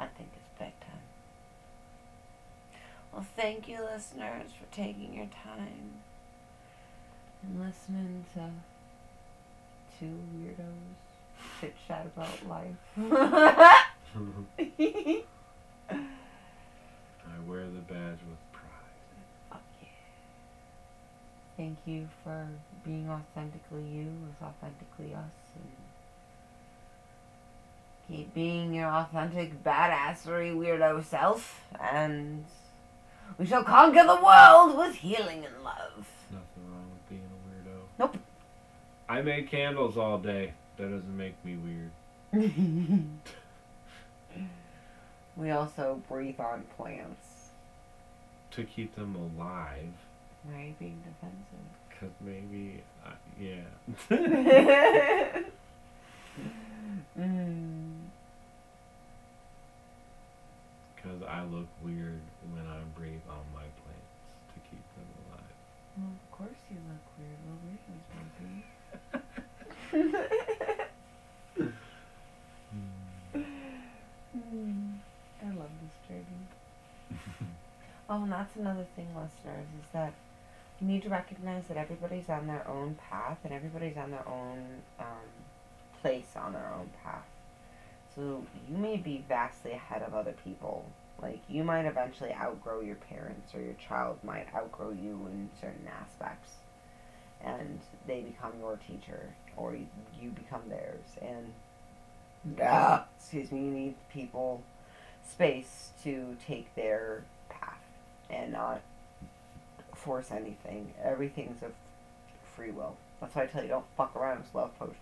[0.00, 1.02] I think it's bedtime.
[3.12, 5.92] Well, thank you, listeners, for taking your time
[7.40, 8.50] and listening to
[9.98, 10.98] two weirdos
[11.60, 12.74] chit chat about life.
[15.88, 16.04] I
[17.46, 18.72] wear the badge with pride.
[19.50, 19.88] Fuck yeah.
[21.56, 22.48] Thank you for
[22.84, 25.70] being authentically you with authentically us and
[28.08, 32.44] keep being your authentic badassery weirdo self, and
[33.38, 36.06] we shall conquer the world with healing and love.
[36.30, 37.78] Nothing wrong with being a weirdo.
[37.98, 38.16] Nope.
[39.08, 40.52] I make candles all day.
[40.76, 41.92] That doesn't make me weird.
[45.36, 47.50] we also breathe on plants.
[48.52, 49.92] To keep them alive.
[50.44, 51.68] Why are you being defensive?
[51.88, 53.68] Because maybe, uh, yeah.
[57.18, 57.77] mm.
[61.02, 62.20] Because I look weird
[62.52, 64.18] when I breathe on my plants
[64.54, 65.54] to keep them alive.
[65.96, 67.38] Well, of course you look weird.
[67.46, 68.02] Well, weird is
[74.34, 74.98] mm.
[75.40, 76.44] I love this journey.
[78.10, 80.12] oh, and that's another thing, listeners, is that
[80.80, 84.82] you need to recognize that everybody's on their own path and everybody's on their own
[84.98, 85.28] um,
[86.00, 87.26] place on their own path.
[88.18, 90.84] So you may be vastly ahead of other people.
[91.22, 95.86] Like you might eventually outgrow your parents, or your child might outgrow you in certain
[96.00, 96.50] aspects,
[97.40, 99.76] and they become your teacher, or
[100.20, 101.04] you become theirs.
[101.22, 104.62] And uh, excuse me, you need people
[105.28, 107.78] space to take their path
[108.30, 108.80] and not
[109.94, 110.92] force anything.
[111.04, 111.72] Everything's of
[112.56, 112.96] free will.
[113.20, 114.94] That's why I tell you don't fuck around with love po-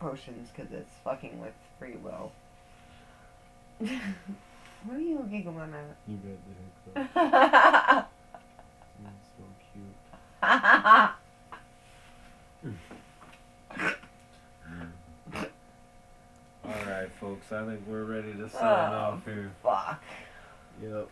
[0.00, 2.32] potions because it's fucking with free will.
[3.78, 5.96] What are you giggling at?
[6.06, 6.38] You read
[6.94, 8.04] the though.
[9.38, 9.96] So cute.
[16.66, 18.62] Alright, folks, I think we're ready to sign
[18.92, 18.96] Oh.
[19.14, 19.50] off here.
[19.62, 20.02] Fuck.
[20.82, 21.08] Yep.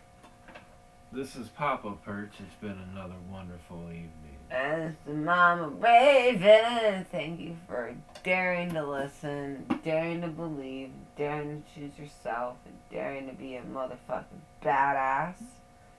[1.13, 2.33] This is Papa Perch.
[2.41, 4.11] It's been another wonderful evening.
[4.49, 7.05] It's the Mama Raven.
[7.11, 13.27] Thank you for daring to listen, daring to believe, daring to choose yourself, and daring
[13.29, 14.25] to be a motherfucking
[14.63, 15.43] badass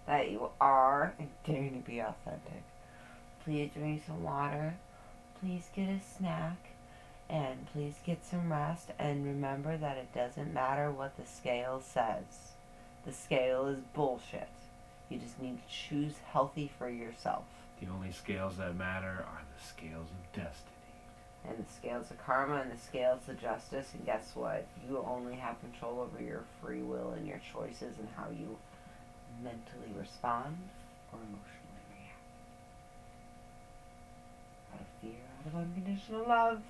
[0.06, 2.64] that you are, and daring to be authentic.
[3.44, 4.76] Please drink some water.
[5.42, 6.58] Please get a snack.
[7.30, 8.92] And please get some rest.
[8.98, 12.54] And remember that it doesn't matter what the scale says.
[13.06, 14.48] The scale is bullshit.
[15.10, 17.44] You just need to choose healthy for yourself.
[17.80, 20.74] The only scales that matter are the scales of destiny.
[21.48, 23.94] and the scales of karma and the scales of justice.
[23.94, 24.68] And guess what?
[24.88, 28.58] You only have control over your free will and your choices and how you
[29.42, 30.58] mentally respond
[31.14, 32.28] or emotionally react.
[34.74, 36.62] Out of fear, out of unconditional love,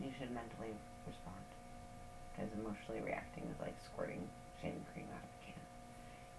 [0.00, 0.72] you should mentally
[1.04, 1.44] respond.
[2.32, 4.24] Because emotionally reacting is like squirting
[4.62, 5.62] shaving cream out of a can.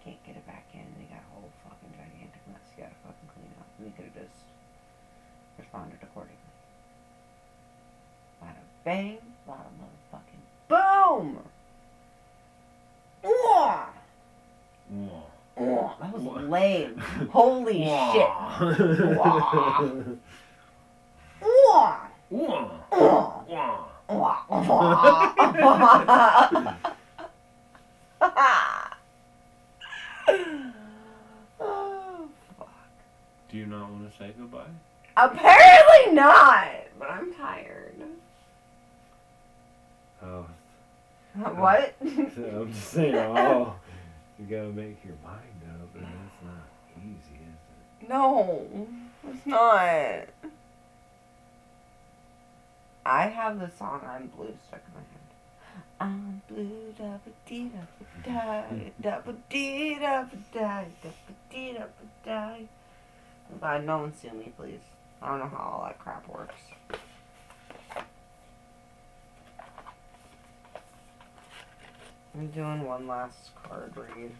[0.01, 0.87] Can't get it back in.
[0.97, 3.69] You got a whole fucking gigantic mess you gotta fucking clean up.
[3.77, 4.41] And you could have just
[5.57, 6.41] responded accordingly.
[8.87, 11.43] Bang, bada motherfucking boom!
[13.21, 13.87] Mwah.
[15.59, 15.99] Mwah!
[15.99, 16.49] That was Mwah.
[16.49, 16.97] lame.
[17.33, 18.29] Holy shit.
[21.41, 21.97] Mwah!
[31.59, 32.69] oh, fuck.
[33.51, 34.61] Do you not want to say goodbye?
[35.17, 36.67] Apparently not,
[36.97, 37.87] but I'm tired.
[40.23, 40.45] Oh,
[41.55, 41.95] What?
[42.35, 43.75] So I'm just saying, oh,
[44.39, 46.67] you gotta make your mind up, and that's not
[46.97, 48.09] easy, is it?
[48.09, 48.87] No,
[49.29, 50.27] it's not.
[53.05, 55.17] I have the song I'm Blue stuck in my head.
[55.99, 61.09] I'm blue, da ba dee da ba die, da ba dee da ba die, da
[61.09, 62.67] ba dee da ba die.
[63.61, 64.79] God, no one sue me, please.
[65.21, 66.53] I don't know how all that crap works.
[72.37, 74.31] I'm doing one last card read.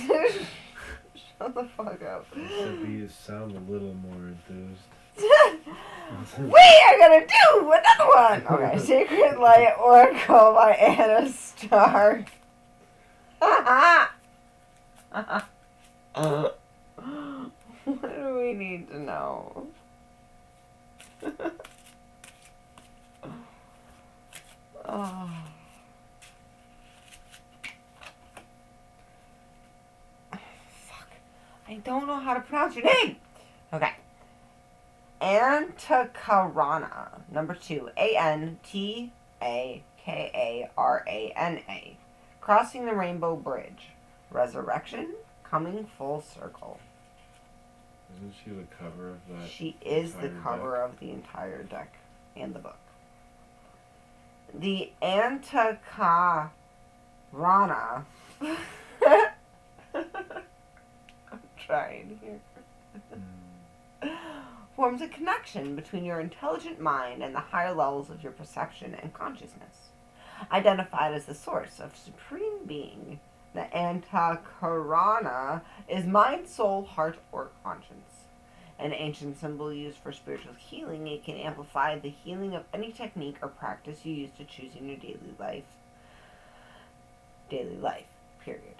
[1.14, 2.26] Shut the fuck up.
[2.36, 2.42] it?
[2.44, 4.82] Except you sound a little more enthused.
[6.38, 8.46] we are gonna do another one.
[8.46, 12.26] Okay, Secret Light Oracle by Anna Starr.
[16.18, 16.58] what
[17.86, 19.66] do we need to know?
[24.84, 25.30] oh.
[31.70, 33.16] I don't know how to pronounce your name.
[33.72, 33.92] Okay.
[35.22, 37.20] Antakarana.
[37.30, 37.90] Number two.
[37.96, 41.96] A N T A K A R A N A.
[42.40, 43.90] Crossing the Rainbow Bridge.
[44.32, 45.14] Resurrection.
[45.44, 46.80] Coming full circle.
[48.16, 49.48] Isn't she the cover of that?
[49.48, 51.94] She is the cover of the entire deck
[52.34, 52.78] and the book.
[54.52, 56.50] the Antakarana.
[61.70, 64.10] Trying here.
[64.76, 69.14] Forms a connection between your intelligent mind and the higher levels of your perception and
[69.14, 69.90] consciousness.
[70.50, 73.20] Identified as the source of supreme being,
[73.54, 78.24] the Antakarana is mind, soul, heart, or conscience.
[78.76, 83.36] An ancient symbol used for spiritual healing, it can amplify the healing of any technique
[83.42, 85.64] or practice you use to choose in your daily life.
[87.48, 88.08] Daily life,
[88.44, 88.79] period.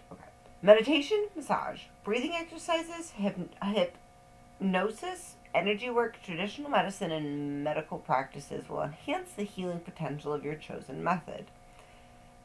[0.63, 3.91] Meditation, massage, breathing exercises, hyp-
[4.61, 10.55] hypnosis, energy work, traditional medicine, and medical practices will enhance the healing potential of your
[10.55, 11.47] chosen method.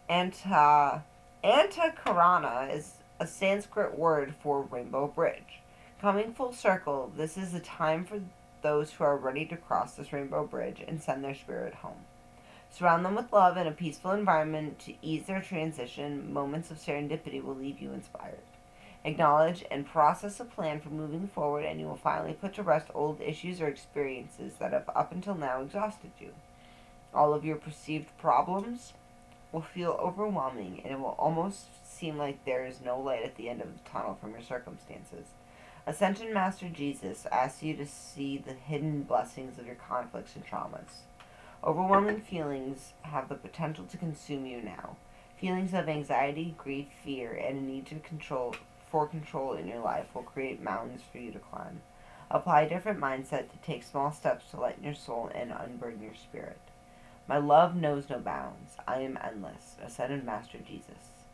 [0.10, 1.04] Anta,
[1.44, 5.60] Antakarana is a Sanskrit word for rainbow bridge.
[6.00, 8.22] Coming full circle, this is a time for
[8.62, 12.06] those who are ready to cross this rainbow bridge and send their spirit home.
[12.78, 16.34] Surround them with love and a peaceful environment to ease their transition.
[16.34, 18.42] Moments of serendipity will leave you inspired.
[19.06, 22.88] Acknowledge and process a plan for moving forward, and you will finally put to rest
[22.94, 26.32] old issues or experiences that have up until now exhausted you.
[27.14, 28.92] All of your perceived problems
[29.54, 33.48] will feel overwhelming, and it will almost seem like there is no light at the
[33.48, 35.28] end of the tunnel from your circumstances.
[35.88, 41.06] Ascension Master Jesus asks you to see the hidden blessings of your conflicts and traumas.
[41.66, 44.98] Overwhelming feelings have the potential to consume you now.
[45.42, 48.56] Feelings of anxiety, grief, fear, and a need to control
[48.92, 51.82] for control in your life will create mountains for you to climb.
[52.30, 56.14] Apply a different mindset to take small steps to lighten your soul and unburden your
[56.14, 56.60] spirit.
[57.28, 58.74] My love knows no bounds.
[58.88, 59.76] I am endless.
[59.84, 61.26] Ascended Master Jesus.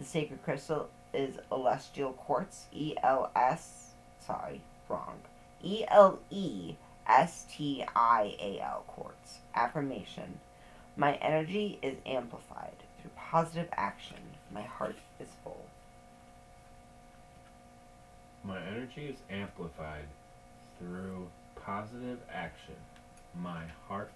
[0.00, 5.20] The sacred crystal is celestial quartz, E L S, sorry, wrong,
[5.62, 6.74] E L E
[7.08, 9.38] S T I A L quartz.
[9.54, 10.40] Affirmation.
[10.96, 14.16] My energy is amplified through positive action.
[14.52, 15.66] My heart is full.
[18.44, 20.06] My energy is amplified
[20.78, 21.28] through
[21.64, 22.76] positive action.
[23.34, 24.12] My heart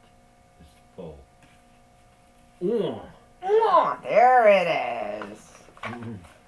[0.60, 0.66] is
[0.96, 1.18] full.
[2.62, 3.00] Ooh.
[3.42, 5.52] Oh, there it is.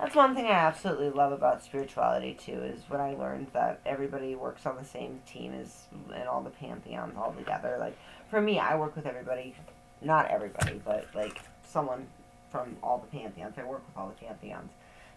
[0.00, 2.62] That's one thing I absolutely love about spirituality too.
[2.62, 5.84] Is when I learned that everybody works on the same team as
[6.14, 7.76] and all the pantheons all together.
[7.78, 7.98] Like
[8.30, 9.54] for me, I work with everybody,
[10.00, 12.06] not everybody, but like someone
[12.50, 13.58] from all the pantheons.
[13.58, 14.70] I work with all the pantheons.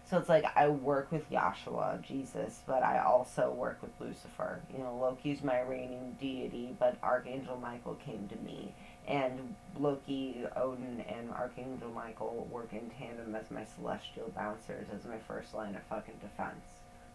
[0.08, 4.60] So it's like I work with Yahshua, Jesus, but I also work with Lucifer.
[4.70, 8.74] You know, Loki's my reigning deity, but Archangel Michael came to me.
[9.06, 15.18] And Loki, Odin, and Archangel Michael work in tandem as my celestial bouncers, as my
[15.28, 16.64] first line of fucking defense.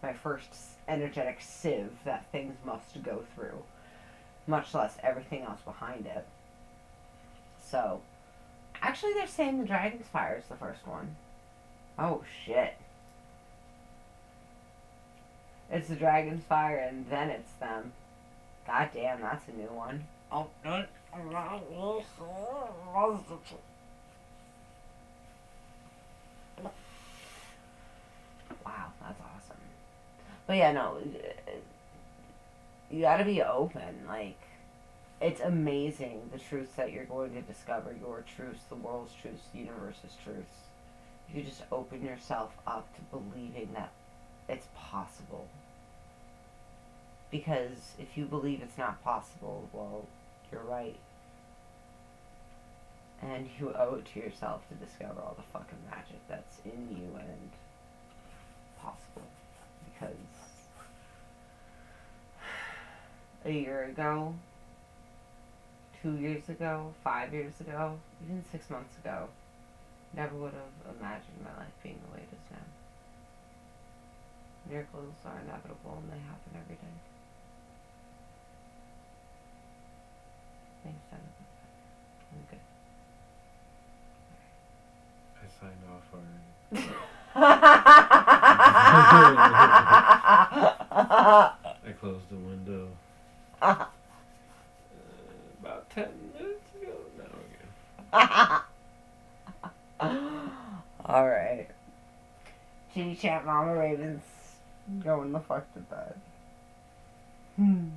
[0.04, 0.54] My first
[0.88, 3.64] energetic sieve that things must go through,
[4.48, 6.26] much less everything else behind it.
[7.70, 8.02] So,
[8.82, 11.16] actually, they're saying the Dragon's Fire is the first one.
[11.98, 12.78] Oh shit.
[15.70, 17.92] It's the Dragon's Fire and then it's them.
[18.66, 20.06] God damn, that's a new one.
[20.32, 20.48] Oh,
[28.66, 29.58] Wow, that's awesome.
[30.48, 30.98] But yeah, no,
[32.92, 34.06] you gotta be open.
[34.08, 34.40] Like,
[35.22, 39.60] it's amazing the truths that you're going to discover your truths, the world's truths, the
[39.60, 40.70] universe's truths
[41.34, 43.92] you just open yourself up to believing that
[44.48, 45.48] it's possible.
[47.30, 50.08] Because if you believe it's not possible, well,
[50.52, 50.98] you're right.
[53.22, 57.20] And you owe it to yourself to discover all the fucking magic that's in you
[57.20, 57.50] and
[58.82, 59.28] possible.
[59.86, 60.16] Because
[63.46, 64.34] a year ago,
[66.02, 69.28] two years ago, five years ago, even six months ago,
[70.14, 72.66] Never would have imagined my life being the way it is now.
[74.70, 77.09] Miracles are inevitable and they happen every day.
[82.32, 82.60] I'm good.
[85.36, 86.90] I signed off already.
[91.86, 92.88] I closed the window
[93.62, 93.86] uh,
[95.62, 96.94] about 10 minutes ago.
[97.18, 97.26] Now
[100.02, 100.30] again.
[101.06, 101.68] All right.
[102.94, 104.22] Chitty chat, Mama Ravens,
[105.04, 106.16] going the fuck to bed.
[107.56, 107.88] Hmm.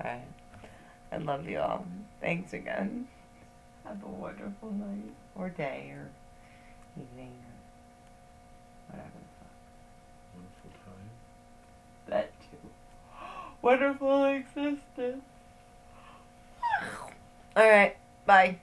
[0.00, 0.22] Alright.
[1.12, 1.86] I love you all.
[2.20, 3.08] Thanks again.
[3.84, 6.08] Have a wonderful night, or day, or
[7.00, 7.32] evening,
[8.88, 9.54] or whatever the fuck.
[10.34, 11.10] Wonderful time.
[12.08, 12.68] That too.
[13.62, 15.24] Wonderful existence.
[17.56, 17.96] Alright.
[18.26, 18.58] Bye.